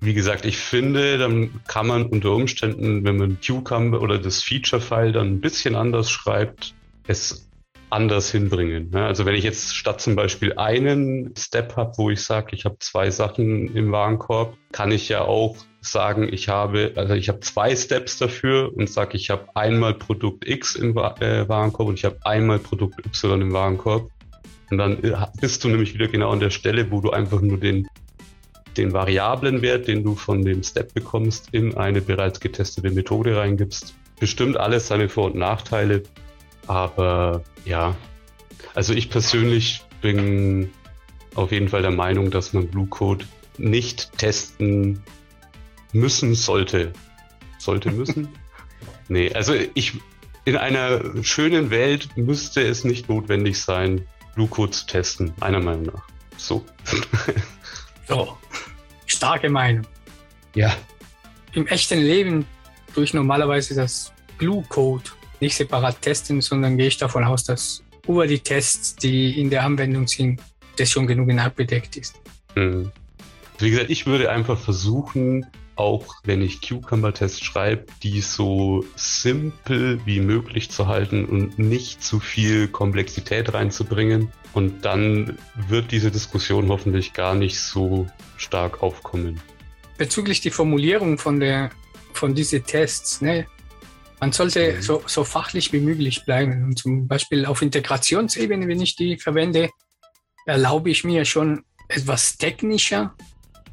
wie 0.00 0.14
gesagt, 0.14 0.44
ich 0.44 0.56
finde, 0.56 1.18
dann 1.18 1.60
kann 1.66 1.86
man 1.86 2.06
unter 2.06 2.32
Umständen, 2.32 3.04
wenn 3.04 3.16
man 3.16 3.38
Cucumber 3.40 4.00
oder 4.00 4.18
das 4.18 4.42
Feature-File 4.42 5.12
dann 5.12 5.28
ein 5.28 5.40
bisschen 5.40 5.76
anders 5.76 6.10
schreibt, 6.10 6.74
es 7.06 7.46
anders 7.94 8.30
hinbringen. 8.30 8.90
Ne? 8.90 9.04
Also 9.06 9.24
wenn 9.24 9.36
ich 9.36 9.44
jetzt 9.44 9.74
statt 9.74 10.00
zum 10.00 10.16
Beispiel 10.16 10.54
einen 10.54 11.32
Step 11.38 11.76
habe, 11.76 11.92
wo 11.96 12.10
ich 12.10 12.22
sage, 12.22 12.54
ich 12.54 12.64
habe 12.64 12.76
zwei 12.80 13.10
Sachen 13.10 13.74
im 13.74 13.92
Warenkorb, 13.92 14.56
kann 14.72 14.90
ich 14.90 15.08
ja 15.08 15.22
auch 15.22 15.56
sagen, 15.80 16.28
ich 16.30 16.48
habe, 16.48 16.92
also 16.96 17.14
ich 17.14 17.28
habe 17.28 17.40
zwei 17.40 17.76
Steps 17.76 18.18
dafür 18.18 18.72
und 18.74 18.90
sage, 18.90 19.16
ich 19.16 19.30
habe 19.30 19.46
einmal 19.54 19.94
Produkt 19.94 20.48
X 20.48 20.74
im 20.74 20.96
äh, 20.96 21.48
Warenkorb 21.48 21.88
und 21.88 21.94
ich 21.94 22.04
habe 22.04 22.18
einmal 22.24 22.58
Produkt 22.58 23.06
Y 23.06 23.40
im 23.40 23.52
Warenkorb. 23.52 24.10
Und 24.70 24.78
dann 24.78 25.02
äh, 25.04 25.14
bist 25.40 25.62
du 25.62 25.68
nämlich 25.68 25.94
wieder 25.94 26.08
genau 26.08 26.30
an 26.30 26.40
der 26.40 26.50
Stelle, 26.50 26.90
wo 26.90 27.00
du 27.00 27.10
einfach 27.10 27.40
nur 27.40 27.58
den, 27.58 27.86
den 28.76 28.92
Variablenwert, 28.92 29.86
den 29.86 30.02
du 30.02 30.16
von 30.16 30.44
dem 30.44 30.64
Step 30.64 30.94
bekommst, 30.94 31.50
in 31.52 31.76
eine 31.76 32.00
bereits 32.00 32.40
getestete 32.40 32.90
Methode 32.90 33.36
reingibst. 33.36 33.94
Bestimmt 34.18 34.56
alles 34.56 34.88
seine 34.88 35.08
Vor- 35.08 35.26
und 35.26 35.36
Nachteile, 35.36 36.02
aber 36.66 37.44
ja, 37.64 37.96
also 38.74 38.92
ich 38.92 39.10
persönlich 39.10 39.82
bin 40.00 40.70
auf 41.34 41.52
jeden 41.52 41.68
Fall 41.68 41.82
der 41.82 41.90
Meinung, 41.90 42.30
dass 42.30 42.52
man 42.52 42.68
Blue 42.68 42.86
Code 42.86 43.24
nicht 43.58 44.16
testen 44.18 45.02
müssen 45.92 46.34
sollte. 46.34 46.92
Sollte 47.58 47.90
müssen? 47.90 48.28
nee, 49.08 49.32
also 49.32 49.54
ich 49.74 49.94
in 50.44 50.56
einer 50.56 51.22
schönen 51.22 51.70
Welt 51.70 52.16
müsste 52.16 52.60
es 52.60 52.84
nicht 52.84 53.08
notwendig 53.08 53.60
sein, 53.60 54.06
Blue 54.34 54.48
Code 54.48 54.72
zu 54.72 54.86
testen, 54.86 55.32
meiner 55.38 55.60
Meinung 55.60 55.86
nach. 55.86 56.06
So. 56.36 56.64
so. 58.08 58.36
Starke 59.06 59.48
Meinung. 59.48 59.86
Ja. 60.54 60.74
Im 61.52 61.66
echten 61.68 62.00
Leben 62.00 62.46
tue 62.94 63.04
ich 63.04 63.14
normalerweise 63.14 63.74
das 63.74 64.12
Blue 64.38 64.64
Code 64.68 65.04
nicht 65.40 65.56
separat 65.56 66.00
testen, 66.02 66.40
sondern 66.40 66.76
gehe 66.76 66.88
ich 66.88 66.96
davon 66.96 67.24
aus, 67.24 67.44
dass 67.44 67.82
über 68.06 68.26
die 68.26 68.38
Tests, 68.38 68.96
die 68.96 69.40
in 69.40 69.50
der 69.50 69.64
Anwendung 69.64 70.06
sind, 70.06 70.40
das 70.76 70.90
schon 70.90 71.06
genug 71.06 71.30
abgedeckt 71.38 71.96
ist. 71.96 72.20
Mhm. 72.54 72.90
Wie 73.58 73.70
gesagt, 73.70 73.90
ich 73.90 74.06
würde 74.06 74.30
einfach 74.30 74.58
versuchen, 74.58 75.46
auch 75.76 76.16
wenn 76.24 76.42
ich 76.42 76.60
Cucumber-Tests 76.60 77.40
schreibe, 77.40 77.86
die 78.02 78.20
so 78.20 78.84
simpel 78.96 80.00
wie 80.04 80.20
möglich 80.20 80.70
zu 80.70 80.86
halten 80.86 81.24
und 81.24 81.58
nicht 81.58 82.02
zu 82.02 82.20
viel 82.20 82.68
Komplexität 82.68 83.54
reinzubringen. 83.54 84.32
Und 84.52 84.84
dann 84.84 85.36
wird 85.68 85.90
diese 85.90 86.10
Diskussion 86.10 86.68
hoffentlich 86.68 87.12
gar 87.12 87.34
nicht 87.34 87.58
so 87.58 88.06
stark 88.36 88.82
aufkommen. 88.82 89.40
Bezüglich 89.98 90.40
die 90.40 90.50
Formulierung 90.50 91.18
von 91.18 91.40
der 91.40 91.70
von 92.12 92.34
diesen 92.34 92.64
Tests, 92.64 93.20
ne? 93.20 93.46
Man 94.20 94.32
sollte 94.32 94.80
so, 94.80 95.02
so 95.06 95.24
fachlich 95.24 95.72
wie 95.72 95.80
möglich 95.80 96.24
bleiben. 96.24 96.64
Und 96.64 96.78
zum 96.78 97.06
Beispiel 97.08 97.46
auf 97.46 97.62
Integrationsebene, 97.62 98.66
wenn 98.68 98.80
ich 98.80 98.96
die 98.96 99.18
verwende, 99.18 99.70
erlaube 100.46 100.90
ich 100.90 101.04
mir 101.04 101.24
schon 101.24 101.64
etwas 101.88 102.36
technischer 102.36 103.14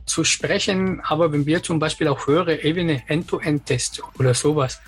zu 0.05 0.23
sprechen. 0.23 1.01
Aber 1.01 1.31
wenn 1.31 1.45
wir 1.45 1.63
zum 1.63 1.79
Beispiel 1.79 2.07
auf 2.07 2.27
höhere 2.27 2.63
Ebene 2.63 3.03
End-to-End-Tests 3.07 4.01
oder 4.19 4.33
sowas, 4.33 4.81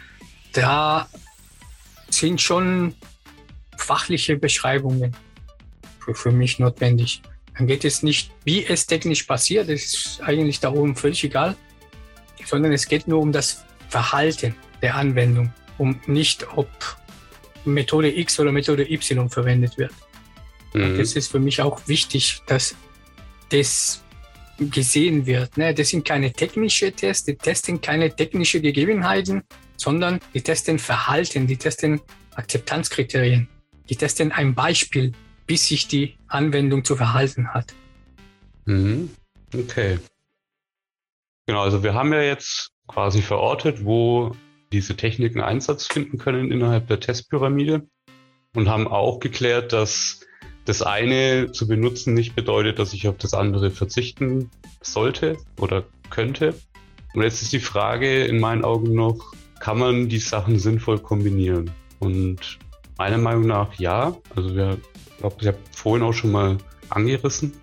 da 0.53 1.07
sind 2.09 2.41
schon 2.41 2.95
fachliche 3.77 4.37
Beschreibungen 4.37 5.15
für, 5.99 6.13
für 6.13 6.31
mich 6.31 6.59
notwendig. 6.59 7.21
Dann 7.57 7.67
geht 7.67 7.85
es 7.85 8.03
nicht, 8.03 8.31
wie 8.43 8.65
es 8.65 8.87
technisch 8.87 9.23
passiert, 9.23 9.69
das 9.69 9.83
ist 9.83 10.21
eigentlich 10.21 10.59
da 10.59 10.71
oben 10.71 10.95
völlig 10.95 11.23
egal, 11.23 11.55
sondern 12.45 12.71
es 12.71 12.87
geht 12.87 13.07
nur 13.07 13.21
um 13.21 13.31
das 13.31 13.63
Verhalten 13.89 14.55
der 14.83 14.95
Anwendung, 14.95 15.51
um 15.79 15.99
nicht, 16.05 16.45
ob 16.55 16.69
Methode 17.65 18.15
X 18.15 18.39
oder 18.39 18.51
Methode 18.51 18.83
Y 18.91 19.29
verwendet 19.29 19.77
wird. 19.79 19.93
Mhm. 20.73 20.97
Das 20.97 21.15
ist 21.15 21.31
für 21.31 21.39
mich 21.39 21.61
auch 21.61 21.87
wichtig, 21.87 22.41
dass 22.45 22.75
das 23.49 24.03
gesehen 24.59 25.25
wird. 25.25 25.57
Ne? 25.57 25.73
Das 25.73 25.89
sind 25.89 26.05
keine 26.05 26.31
technischen 26.31 26.95
Tests, 26.95 27.25
die 27.25 27.35
testen 27.35 27.81
keine 27.81 28.15
technischen 28.15 28.61
Gegebenheiten, 28.61 29.43
sondern 29.77 30.19
die 30.33 30.41
testen 30.41 30.77
Verhalten, 30.77 31.47
die 31.47 31.57
testen 31.57 32.01
Akzeptanzkriterien, 32.35 33.47
die 33.89 33.95
testen 33.95 34.31
ein 34.31 34.53
Beispiel, 34.53 35.13
bis 35.47 35.67
sich 35.67 35.87
die 35.87 36.15
Anwendung 36.27 36.83
zu 36.83 36.95
verhalten 36.95 37.53
hat. 37.53 37.73
Mhm. 38.65 39.09
Okay. 39.53 39.99
Genau, 41.45 41.61
also 41.61 41.83
wir 41.83 41.93
haben 41.93 42.13
ja 42.13 42.21
jetzt 42.21 42.71
quasi 42.87 43.21
verortet, 43.21 43.83
wo 43.83 44.35
diese 44.73 44.97
Techniken 44.97 45.39
Einsatz 45.39 45.87
finden 45.87 46.17
können 46.17 46.51
innerhalb 46.51 46.87
der 46.87 46.99
Testpyramide 46.99 47.87
und 48.55 48.67
haben 48.67 48.87
auch 48.87 49.19
geklärt, 49.19 49.71
dass 49.71 50.21
das 50.65 50.81
eine 50.81 51.51
zu 51.51 51.67
benutzen 51.67 52.13
nicht 52.13 52.35
bedeutet, 52.35 52.79
dass 52.79 52.93
ich 52.93 53.07
auf 53.07 53.17
das 53.17 53.33
andere 53.33 53.71
verzichten 53.71 54.49
sollte 54.81 55.37
oder 55.59 55.83
könnte. 56.09 56.55
Und 57.13 57.21
jetzt 57.21 57.41
ist 57.41 57.53
die 57.53 57.59
Frage 57.59 58.25
in 58.25 58.39
meinen 58.39 58.63
Augen 58.63 58.93
noch, 58.93 59.33
kann 59.59 59.77
man 59.77 60.09
die 60.09 60.19
Sachen 60.19 60.57
sinnvoll 60.59 60.99
kombinieren? 60.99 61.69
Und 61.99 62.59
meiner 62.97 63.17
Meinung 63.17 63.45
nach 63.45 63.73
ja. 63.75 64.15
Also 64.35 64.55
wir, 64.55 64.77
ich 65.05 65.17
glaube, 65.17 65.35
ich 65.41 65.47
habe 65.47 65.59
vorhin 65.71 66.03
auch 66.03 66.13
schon 66.13 66.31
mal 66.31 66.57
angerissen, 66.89 67.53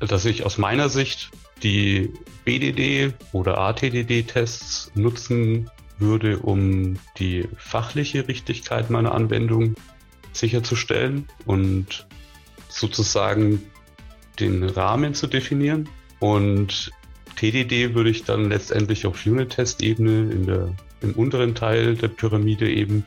dass 0.00 0.24
ich 0.24 0.44
aus 0.44 0.58
meiner 0.58 0.88
Sicht 0.88 1.30
die 1.62 2.12
BDD 2.44 3.12
oder 3.32 3.58
ATDD-Tests 3.58 4.92
nutzen 4.94 5.70
würde, 5.98 6.38
um 6.38 6.96
die 7.18 7.48
fachliche 7.56 8.28
Richtigkeit 8.28 8.90
meiner 8.90 9.14
Anwendung 9.14 9.74
sicherzustellen 10.32 11.28
und 11.46 12.06
sozusagen 12.68 13.62
den 14.40 14.64
Rahmen 14.64 15.14
zu 15.14 15.26
definieren. 15.26 15.88
Und 16.20 16.90
TDD 17.36 17.94
würde 17.94 18.10
ich 18.10 18.24
dann 18.24 18.48
letztendlich 18.48 19.06
auf 19.06 19.26
Unit-Test-Ebene 19.26 20.74
im 21.00 21.12
unteren 21.14 21.54
Teil 21.54 21.96
der 21.96 22.08
Pyramide 22.08 22.70
eben 22.70 23.04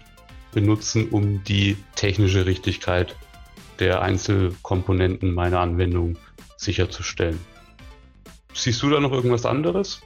benutzen, 0.53 1.09
um 1.09 1.43
die 1.43 1.77
technische 1.95 2.45
Richtigkeit 2.45 3.15
der 3.79 4.01
Einzelkomponenten 4.01 5.33
meiner 5.33 5.59
Anwendung 5.59 6.17
sicherzustellen. 6.57 7.39
Siehst 8.53 8.81
du 8.81 8.89
da 8.89 8.99
noch 8.99 9.11
irgendwas 9.11 9.45
anderes? 9.45 10.01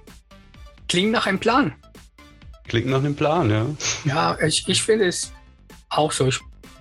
Klingt 0.88 1.12
nach 1.12 1.28
einem 1.28 1.40
Plan. 1.40 1.76
Klingt 2.70 2.88
nach 2.88 3.00
einem 3.00 3.16
Plan, 3.16 3.50
ja. 3.50 3.66
Ja, 4.06 4.38
ich, 4.40 4.64
ich 4.68 4.82
finde 4.82 5.08
es 5.08 5.34
auch 5.90 6.12
so. 6.12 6.28
Ich 6.28 6.40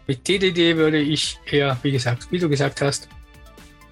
mit 0.09 0.25
TDD 0.25 0.77
würde 0.77 0.99
ich 0.99 1.39
eher, 1.45 1.77
wie 1.83 1.93
gesagt, 1.93 2.29
wie 2.31 2.39
du 2.39 2.49
gesagt 2.49 2.81
hast, 2.81 3.09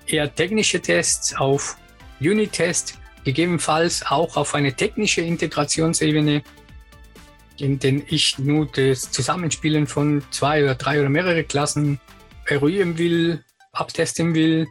eher 0.07 0.35
technische 0.35 0.81
Tests 0.81 1.35
auf 1.35 1.77
Unit-Test, 2.21 2.99
gegebenenfalls 3.25 4.05
auch 4.07 4.37
auf 4.37 4.55
eine 4.55 4.73
technische 4.73 5.21
Integrationsebene, 5.21 6.43
in 7.59 7.79
der 7.79 8.01
ich 8.09 8.39
nur 8.39 8.67
das 8.67 9.11
Zusammenspielen 9.11 9.87
von 9.87 10.23
zwei 10.31 10.65
oder 10.65 10.75
drei 10.75 11.01
oder 11.01 11.11
mehrere 11.11 11.45
Klassen 11.45 12.01
eruieren 12.47 12.97
will, 12.97 13.45
abtesten 13.73 14.35
will 14.35 14.67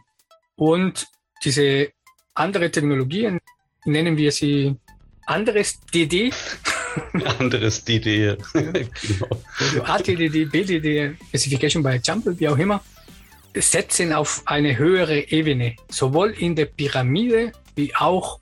und 0.56 1.06
diese 1.44 1.90
andere 2.34 2.72
Technologien, 2.72 3.38
nennen 3.84 4.16
wir 4.16 4.32
sie 4.32 4.74
anderes 5.26 5.80
DD, 5.94 6.32
anderes 7.38 7.84
DD. 7.84 8.36
genau. 8.52 9.84
ATDD, 9.84 10.50
BDD, 10.50 11.16
Specification 11.28 11.82
by 11.82 11.90
Example, 11.90 12.38
wie 12.38 12.48
auch 12.48 12.58
immer, 12.58 12.82
setzen 13.54 14.12
auf 14.12 14.42
eine 14.46 14.76
höhere 14.76 15.30
Ebene, 15.30 15.76
sowohl 15.88 16.30
in 16.30 16.54
der 16.54 16.66
Pyramide 16.66 17.52
wie 17.74 17.94
auch 17.94 18.40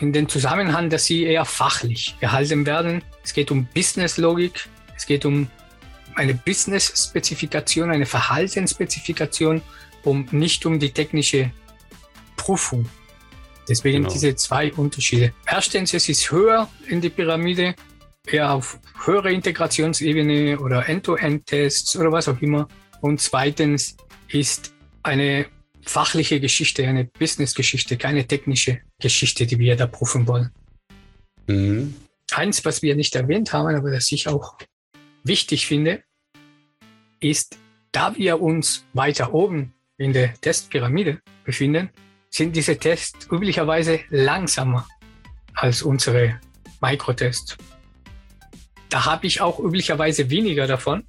in 0.00 0.12
dem 0.12 0.28
Zusammenhang, 0.28 0.90
dass 0.90 1.06
sie 1.06 1.24
eher 1.24 1.44
fachlich 1.44 2.16
gehalten 2.20 2.66
werden. 2.66 3.02
Es 3.24 3.32
geht 3.32 3.50
um 3.50 3.66
Business-Logik, 3.74 4.68
es 4.96 5.06
geht 5.06 5.24
um 5.24 5.48
eine 6.14 6.34
Business-Spezifikation, 6.34 7.90
eine 7.90 8.06
Verhaltensspezifikation, 8.06 9.62
um 10.04 10.26
nicht 10.30 10.66
um 10.66 10.78
die 10.78 10.90
technische 10.90 11.50
Prüfung. 12.36 12.88
Deswegen 13.68 13.98
genau. 13.98 14.12
diese 14.12 14.34
zwei 14.34 14.72
Unterschiede. 14.72 15.32
Erstens, 15.46 15.92
es 15.92 16.08
ist 16.08 16.30
höher 16.30 16.68
in 16.86 17.00
die 17.00 17.10
Pyramide 17.10 17.74
eher 18.32 18.52
auf 18.52 18.78
höhere 19.04 19.32
Integrationsebene 19.32 20.58
oder 20.58 20.88
End-to-End-Tests 20.88 21.96
oder 21.96 22.12
was 22.12 22.28
auch 22.28 22.40
immer. 22.40 22.68
Und 23.00 23.20
zweitens 23.20 23.96
ist 24.28 24.74
eine 25.02 25.46
fachliche 25.82 26.40
Geschichte, 26.40 26.86
eine 26.86 27.04
Business-Geschichte, 27.04 27.96
keine 27.96 28.26
technische 28.26 28.80
Geschichte, 29.00 29.46
die 29.46 29.58
wir 29.58 29.76
da 29.76 29.86
prüfen 29.86 30.26
wollen. 30.26 30.50
Mhm. 31.46 31.94
Eins, 32.32 32.64
was 32.64 32.82
wir 32.82 32.94
nicht 32.94 33.14
erwähnt 33.14 33.52
haben, 33.52 33.74
aber 33.74 33.90
das 33.90 34.12
ich 34.12 34.28
auch 34.28 34.58
wichtig 35.24 35.66
finde, 35.66 36.02
ist, 37.20 37.58
da 37.90 38.14
wir 38.16 38.40
uns 38.40 38.84
weiter 38.92 39.32
oben 39.32 39.72
in 39.96 40.12
der 40.12 40.34
Testpyramide 40.34 41.20
befinden, 41.44 41.90
sind 42.30 42.54
diese 42.54 42.76
Tests 42.76 43.26
üblicherweise 43.30 44.00
langsamer 44.10 44.86
als 45.54 45.82
unsere 45.82 46.38
Mikrotests. 46.80 47.56
Da 48.88 49.04
habe 49.04 49.26
ich 49.26 49.40
auch 49.40 49.58
üblicherweise 49.58 50.30
weniger 50.30 50.66
davon 50.66 51.04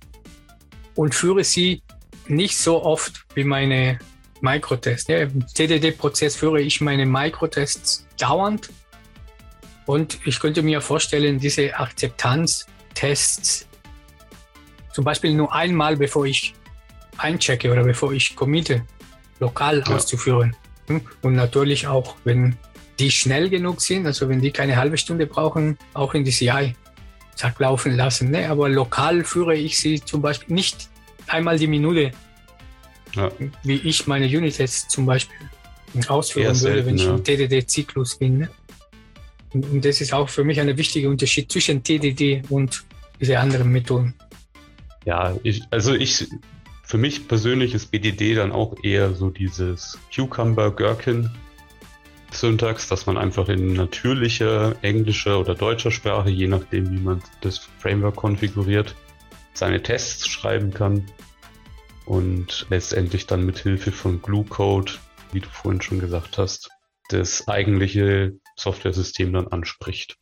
und 0.95 1.15
führe 1.15 1.43
sie 1.43 1.81
nicht 2.27 2.57
so 2.57 2.83
oft 2.83 3.25
wie 3.35 3.43
meine 3.43 3.99
Mikrotests. 4.41 5.07
Ja, 5.07 5.19
Im 5.19 5.45
TDD-Prozess 5.45 6.35
führe 6.35 6.61
ich 6.61 6.81
meine 6.81 7.05
Mikrotests 7.05 8.05
dauernd 8.17 8.69
und 9.85 10.19
ich 10.25 10.39
könnte 10.39 10.61
mir 10.61 10.81
vorstellen, 10.81 11.39
diese 11.39 11.75
Akzeptanztests 11.77 13.67
zum 14.93 15.03
Beispiel 15.05 15.33
nur 15.33 15.53
einmal, 15.53 15.97
bevor 15.97 16.25
ich 16.25 16.53
einchecke 17.17 17.71
oder 17.71 17.83
bevor 17.83 18.11
ich 18.11 18.35
committe, 18.35 18.85
lokal 19.39 19.79
ja. 19.79 19.95
auszuführen. 19.95 20.55
Und 21.21 21.33
natürlich 21.35 21.87
auch, 21.87 22.15
wenn 22.23 22.57
die 22.99 23.11
schnell 23.11 23.49
genug 23.49 23.81
sind, 23.81 24.05
also 24.05 24.27
wenn 24.27 24.41
die 24.41 24.51
keine 24.51 24.75
halbe 24.75 24.97
Stunde 24.97 25.25
brauchen, 25.25 25.77
auch 25.93 26.13
in 26.13 26.23
die 26.23 26.31
CI 26.31 26.75
zack, 27.39 27.59
laufen 27.59 27.95
lassen. 27.95 28.31
Ne? 28.31 28.49
Aber 28.49 28.67
lokal 28.67 29.23
führe 29.23 29.55
ich 29.55 29.79
sie 29.79 30.01
zum 30.01 30.21
Beispiel 30.21 30.53
nicht 30.53 30.89
einmal 31.27 31.57
die 31.57 31.67
Minute, 31.67 32.11
ja. 33.15 33.31
wie 33.63 33.77
ich 33.77 34.07
meine 34.07 34.25
Unit-Tests 34.25 34.89
zum 34.89 35.05
Beispiel 35.05 35.37
ausführen 36.07 36.53
selten, 36.53 36.75
würde, 36.75 36.85
wenn 36.87 36.95
ich 36.95 37.05
ja. 37.05 37.15
im 37.15 37.23
TDD-Zyklus 37.23 38.17
bin. 38.17 38.39
Ne? 38.39 38.49
Und, 39.53 39.69
und 39.71 39.85
das 39.85 40.01
ist 40.01 40.13
auch 40.13 40.27
für 40.27 40.43
mich 40.43 40.59
ein 40.59 40.75
wichtiger 40.77 41.09
Unterschied 41.09 41.49
zwischen 41.49 41.81
TDD 41.81 42.43
und 42.49 42.83
diese 43.21 43.39
anderen 43.39 43.71
Methoden. 43.71 44.13
Ja, 45.05 45.35
ich, 45.43 45.63
also 45.71 45.93
ich, 45.93 46.27
für 46.83 46.97
mich 46.97 47.27
persönlich 47.27 47.73
ist 47.73 47.89
BDD 47.89 48.35
dann 48.35 48.51
auch 48.51 48.75
eher 48.83 49.13
so 49.13 49.29
dieses 49.29 49.97
Cucumber-Gherkin 50.13 51.29
Syntax, 52.31 52.87
dass 52.87 53.05
man 53.05 53.17
einfach 53.17 53.49
in 53.49 53.73
natürlicher 53.73 54.75
englischer 54.81 55.39
oder 55.39 55.55
deutscher 55.55 55.91
Sprache, 55.91 56.29
je 56.29 56.47
nachdem 56.47 56.91
wie 56.91 56.99
man 56.99 57.23
das 57.41 57.57
Framework 57.57 58.15
konfiguriert, 58.15 58.95
seine 59.53 59.81
Tests 59.81 60.27
schreiben 60.27 60.71
kann 60.71 61.05
und 62.05 62.65
letztendlich 62.69 63.27
dann 63.27 63.45
mit 63.45 63.59
Hilfe 63.59 63.91
von 63.91 64.21
Glue 64.21 64.45
Code, 64.45 64.93
wie 65.31 65.41
du 65.41 65.49
vorhin 65.49 65.81
schon 65.81 65.99
gesagt 65.99 66.37
hast, 66.37 66.69
das 67.09 67.47
eigentliche 67.47 68.33
Software-System 68.55 69.33
dann 69.33 69.47
anspricht. 69.47 70.17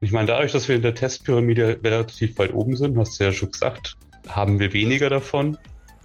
Ich 0.00 0.12
meine, 0.12 0.26
dadurch, 0.28 0.52
dass 0.52 0.68
wir 0.68 0.76
in 0.76 0.82
der 0.82 0.94
Testpyramide 0.94 1.80
relativ 1.82 2.38
weit 2.38 2.54
oben 2.54 2.76
sind, 2.76 2.96
hast 2.98 3.18
du 3.18 3.24
ja 3.24 3.32
schon 3.32 3.50
gesagt, 3.50 3.96
haben 4.28 4.60
wir 4.60 4.72
weniger 4.72 5.10
davon. 5.10 5.58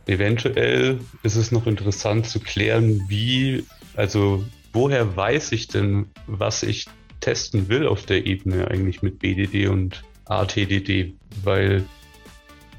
Eventuell 0.05 0.99
ist 1.21 1.35
es 1.35 1.51
noch 1.51 1.67
interessant 1.67 2.27
zu 2.27 2.39
klären, 2.39 3.05
wie, 3.07 3.65
also 3.95 4.43
woher 4.73 5.15
weiß 5.15 5.51
ich 5.53 5.67
denn, 5.67 6.07
was 6.27 6.63
ich 6.63 6.87
testen 7.21 7.69
will 7.69 7.87
auf 7.87 8.05
der 8.05 8.25
Ebene 8.25 8.67
eigentlich 8.69 9.01
mit 9.01 9.19
BDD 9.19 9.67
und 9.67 10.03
ATDD? 10.25 11.13
Weil 11.43 11.85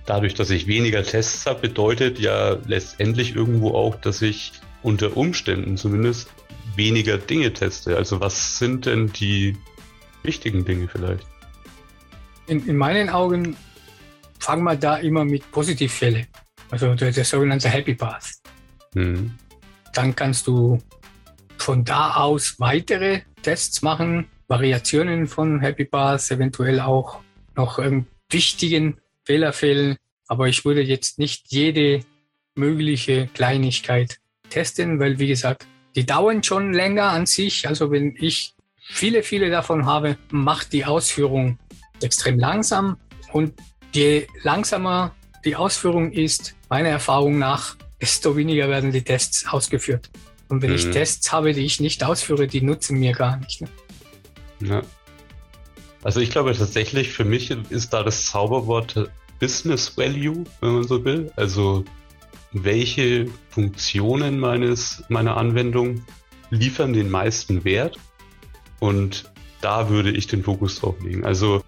dadurch, 0.07 0.35
dass 0.35 0.51
ich 0.51 0.67
weniger 0.67 1.03
Tests 1.03 1.47
habe, 1.47 1.61
bedeutet 1.61 2.19
ja 2.19 2.59
letztendlich 2.67 3.35
irgendwo 3.35 3.71
auch, 3.71 3.97
dass 3.97 4.21
ich 4.23 4.53
unter 4.83 5.17
Umständen 5.17 5.77
zumindest 5.77 6.31
weniger 6.77 7.19
Dinge 7.19 7.53
teste. 7.53 7.97
Also 7.97 8.21
was 8.21 8.59
sind 8.59 8.87
denn 8.87 9.13
die 9.13 9.57
wichtigen 10.23 10.65
Dinge 10.65 10.89
vielleicht? 10.89 11.27
In, 12.47 12.67
in 12.67 12.77
meinen 12.77 13.09
Augen 13.09 13.57
fangen 14.39 14.65
wir 14.65 14.77
da 14.77 14.97
immer 14.97 15.25
mit 15.25 15.51
Positivfälle, 15.51 16.27
also 16.71 16.95
der, 16.95 17.13
der 17.13 17.25
sogenannte 17.25 17.69
Happy 17.69 17.95
Path. 17.95 18.35
Mhm. 18.95 19.33
Dann 19.95 20.15
kannst 20.15 20.47
du 20.47 20.79
von 21.65 21.83
da 21.83 22.17
aus 22.17 22.61
weitere 22.61 23.23
Tests 23.41 23.81
machen, 23.81 24.27
Variationen 24.49 25.27
von 25.27 25.61
Happy 25.61 25.87
Path, 25.87 26.31
eventuell 26.31 26.79
auch 26.79 27.21
noch 27.57 27.79
ähm, 27.79 28.07
wichtigen 28.29 28.99
Fehlerfällen. 29.25 29.97
Aber 30.29 30.47
ich 30.47 30.67
würde 30.67 30.83
jetzt 30.83 31.19
nicht 31.19 31.47
jede 31.49 32.01
mögliche 32.55 33.29
Kleinigkeit 33.29 34.19
testen, 34.51 35.01
weil 35.01 35.19
wie 35.19 35.29
gesagt, 35.29 35.67
die 35.97 36.05
dauern 36.05 36.43
schon 36.43 36.75
länger 36.75 37.05
an 37.05 37.25
sich. 37.25 37.67
Also 37.67 37.91
wenn 37.91 38.15
ich 38.19 38.55
viele, 38.79 39.23
viele 39.23 39.49
davon 39.49 39.87
habe, 39.87 40.19
macht 40.31 40.75
die 40.75 40.85
Ausführung 40.85 41.59
extrem 42.03 42.39
langsam. 42.39 42.99
Und 43.33 43.55
je 43.95 44.27
langsamer 44.43 45.15
die 45.47 45.57
Ausführung 45.57 46.13
ist, 46.13 46.55
meiner 46.69 46.91
Erfahrung 46.91 47.39
nach, 47.39 47.77
desto 48.03 48.37
weniger 48.37 48.69
werden 48.69 48.93
die 48.93 49.03
Tests 49.03 49.47
ausgeführt. 49.47 50.11
Und 50.55 50.63
wenn 50.63 50.71
mhm. 50.71 50.77
ich 50.77 50.91
Tests 50.91 51.33
habe, 51.33 51.53
die 51.53 51.65
ich 51.65 51.81
nicht 51.81 52.05
ausführe, 52.05 52.47
die 52.47 52.63
nutzen 52.63 53.01
mir 53.01 53.11
gar 53.11 53.39
nicht. 53.39 53.61
Ne? 53.61 53.69
Ja. 54.61 54.83
Also 56.05 56.21
ich 56.21 56.31
glaube 56.31 56.55
tatsächlich, 56.55 57.11
für 57.11 57.25
mich 57.25 57.51
ist 57.71 57.93
da 57.93 58.05
das 58.05 58.27
Zauberwort 58.27 59.11
Business 59.41 59.99
Value, 59.99 60.45
wenn 60.61 60.75
man 60.75 60.85
so 60.85 61.05
will. 61.05 61.33
Also 61.35 61.85
welche 62.53 63.27
Funktionen 63.51 64.39
meines, 64.39 65.03
meiner 65.09 65.37
Anwendung 65.37 66.05
liefern 66.51 66.93
den 66.93 67.11
meisten 67.11 67.65
Wert. 67.65 67.99
Und 68.79 69.33
da 69.61 69.89
würde 69.89 70.13
ich 70.13 70.29
den 70.29 70.45
Fokus 70.45 70.79
drauf 70.79 70.95
legen. 71.03 71.25
Also 71.25 71.65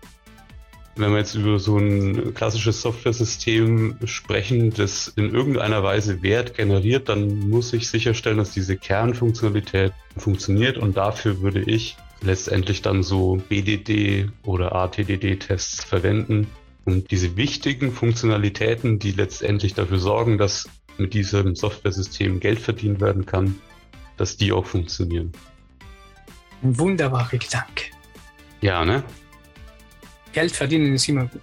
wenn 0.97 1.11
wir 1.11 1.19
jetzt 1.19 1.35
über 1.35 1.59
so 1.59 1.77
ein 1.77 2.33
klassisches 2.35 2.81
Software-System 2.81 3.97
sprechen, 4.05 4.73
das 4.73 5.09
in 5.09 5.35
irgendeiner 5.35 5.83
Weise 5.83 6.23
Wert 6.23 6.57
generiert, 6.57 7.09
dann 7.09 7.51
muss 7.51 7.73
ich 7.75 7.89
sicherstellen, 7.89 8.39
dass 8.39 8.53
diese 8.53 8.77
Kernfunktionalität 8.77 9.93
funktioniert 10.17 10.79
und 10.79 10.97
dafür 10.97 11.43
würde 11.43 11.61
ich 11.61 11.97
letztendlich 12.23 12.81
dann 12.81 13.03
so 13.03 13.43
BDD 13.49 14.31
oder 14.43 14.75
ATDD-Tests 14.75 15.85
verwenden, 15.85 16.47
um 16.87 17.05
diese 17.05 17.37
wichtigen 17.37 17.93
Funktionalitäten, 17.93 18.99
die 18.99 19.13
letztendlich 19.13 19.75
dafür 19.75 19.99
sorgen, 19.99 20.39
dass 20.39 20.67
mit 20.97 21.13
diesem 21.13 21.55
Software-System 21.55 22.41
Geld 22.41 22.59
verdient 22.59 23.03
werden 23.03 23.27
kann, 23.27 23.57
dass 24.17 24.39
die 24.39 24.51
auch 24.51 24.65
funktionieren. 24.65 25.33
Ein 26.63 26.79
wunderbarer 26.79 27.37
Gedanke. 27.37 27.85
Ja, 28.63 28.83
ne? 28.87 29.05
Geld 30.37 30.55
verdienen 30.55 30.95
ist 30.95 31.09
immer 31.09 31.25
gut. 31.25 31.41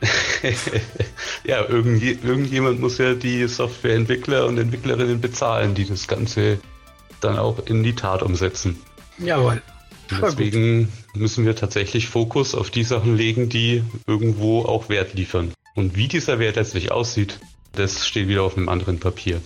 ja, 1.44 1.68
irgendwie, 1.68 2.12
irgendjemand 2.12 2.78
muss 2.78 2.98
ja 2.98 3.14
die 3.14 3.48
Softwareentwickler 3.48 4.46
und 4.46 4.58
Entwicklerinnen 4.58 5.20
bezahlen, 5.20 5.74
die 5.74 5.84
das 5.84 6.06
Ganze 6.06 6.60
dann 7.20 7.36
auch 7.36 7.66
in 7.66 7.82
die 7.82 7.96
Tat 7.96 8.22
umsetzen. 8.22 8.80
Jawohl. 9.18 9.60
Deswegen 10.08 10.92
müssen 11.14 11.44
wir 11.46 11.56
tatsächlich 11.56 12.06
Fokus 12.06 12.54
auf 12.54 12.70
die 12.70 12.84
Sachen 12.84 13.16
legen, 13.16 13.48
die 13.48 13.82
irgendwo 14.06 14.62
auch 14.62 14.88
Wert 14.88 15.14
liefern. 15.14 15.52
Und 15.74 15.96
wie 15.96 16.06
dieser 16.06 16.38
Wert 16.38 16.54
letztlich 16.54 16.92
aussieht, 16.92 17.40
das 17.72 18.06
steht 18.06 18.28
wieder 18.28 18.44
auf 18.44 18.56
einem 18.56 18.68
anderen 18.68 19.00
Papier. 19.00 19.40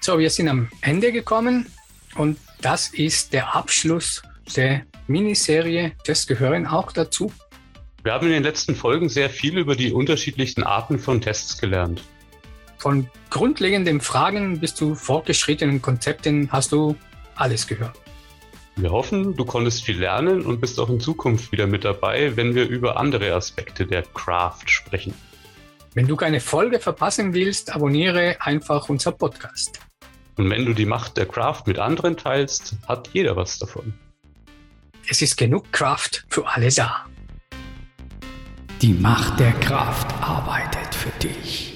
So, 0.00 0.20
wir 0.20 0.30
sind 0.30 0.46
am 0.46 0.68
Ende 0.82 1.10
gekommen 1.10 1.66
und 2.14 2.38
das 2.60 2.90
ist 2.90 3.32
der 3.32 3.56
Abschluss 3.56 4.22
der 4.54 4.84
Miniserie. 5.06 5.92
Das 6.06 6.26
gehören 6.26 6.66
auch 6.66 6.92
dazu. 6.92 7.32
Wir 8.02 8.12
haben 8.12 8.26
in 8.26 8.32
den 8.32 8.42
letzten 8.42 8.74
Folgen 8.74 9.08
sehr 9.08 9.30
viel 9.30 9.58
über 9.58 9.76
die 9.76 9.92
unterschiedlichsten 9.92 10.62
Arten 10.62 10.98
von 10.98 11.20
Tests 11.20 11.58
gelernt. 11.58 12.02
Von 12.78 13.08
grundlegenden 13.30 14.00
Fragen 14.00 14.60
bis 14.60 14.74
zu 14.74 14.94
fortgeschrittenen 14.94 15.80
Konzepten 15.80 16.52
hast 16.52 16.72
du 16.72 16.96
alles 17.34 17.66
gehört. 17.66 17.98
Wir 18.76 18.90
hoffen, 18.90 19.36
du 19.36 19.44
konntest 19.44 19.84
viel 19.84 20.00
lernen 20.00 20.44
und 20.44 20.60
bist 20.60 20.80
auch 20.80 20.90
in 20.90 21.00
Zukunft 21.00 21.52
wieder 21.52 21.66
mit 21.66 21.84
dabei, 21.84 22.36
wenn 22.36 22.54
wir 22.54 22.68
über 22.68 22.98
andere 22.98 23.32
Aspekte 23.32 23.86
der 23.86 24.02
Craft 24.02 24.66
sprechen. 24.66 25.14
Wenn 25.94 26.08
du 26.08 26.16
keine 26.16 26.40
Folge 26.40 26.80
verpassen 26.80 27.32
willst, 27.34 27.72
abonniere 27.72 28.36
einfach 28.40 28.88
unser 28.88 29.12
Podcast. 29.12 29.78
Und 30.36 30.50
wenn 30.50 30.66
du 30.66 30.72
die 30.72 30.86
Macht 30.86 31.16
der 31.16 31.26
Craft 31.26 31.62
mit 31.66 31.78
anderen 31.78 32.16
teilst, 32.16 32.76
hat 32.88 33.10
jeder 33.12 33.36
was 33.36 33.60
davon. 33.60 33.94
Es 35.06 35.20
ist 35.20 35.36
genug 35.36 35.70
Kraft 35.70 36.24
für 36.28 36.46
alle 36.48 36.70
da. 36.70 37.04
Die 38.80 38.94
Macht 38.94 39.38
der 39.38 39.52
Kraft 39.52 40.12
arbeitet 40.22 40.94
für 40.94 41.10
dich. 41.18 41.73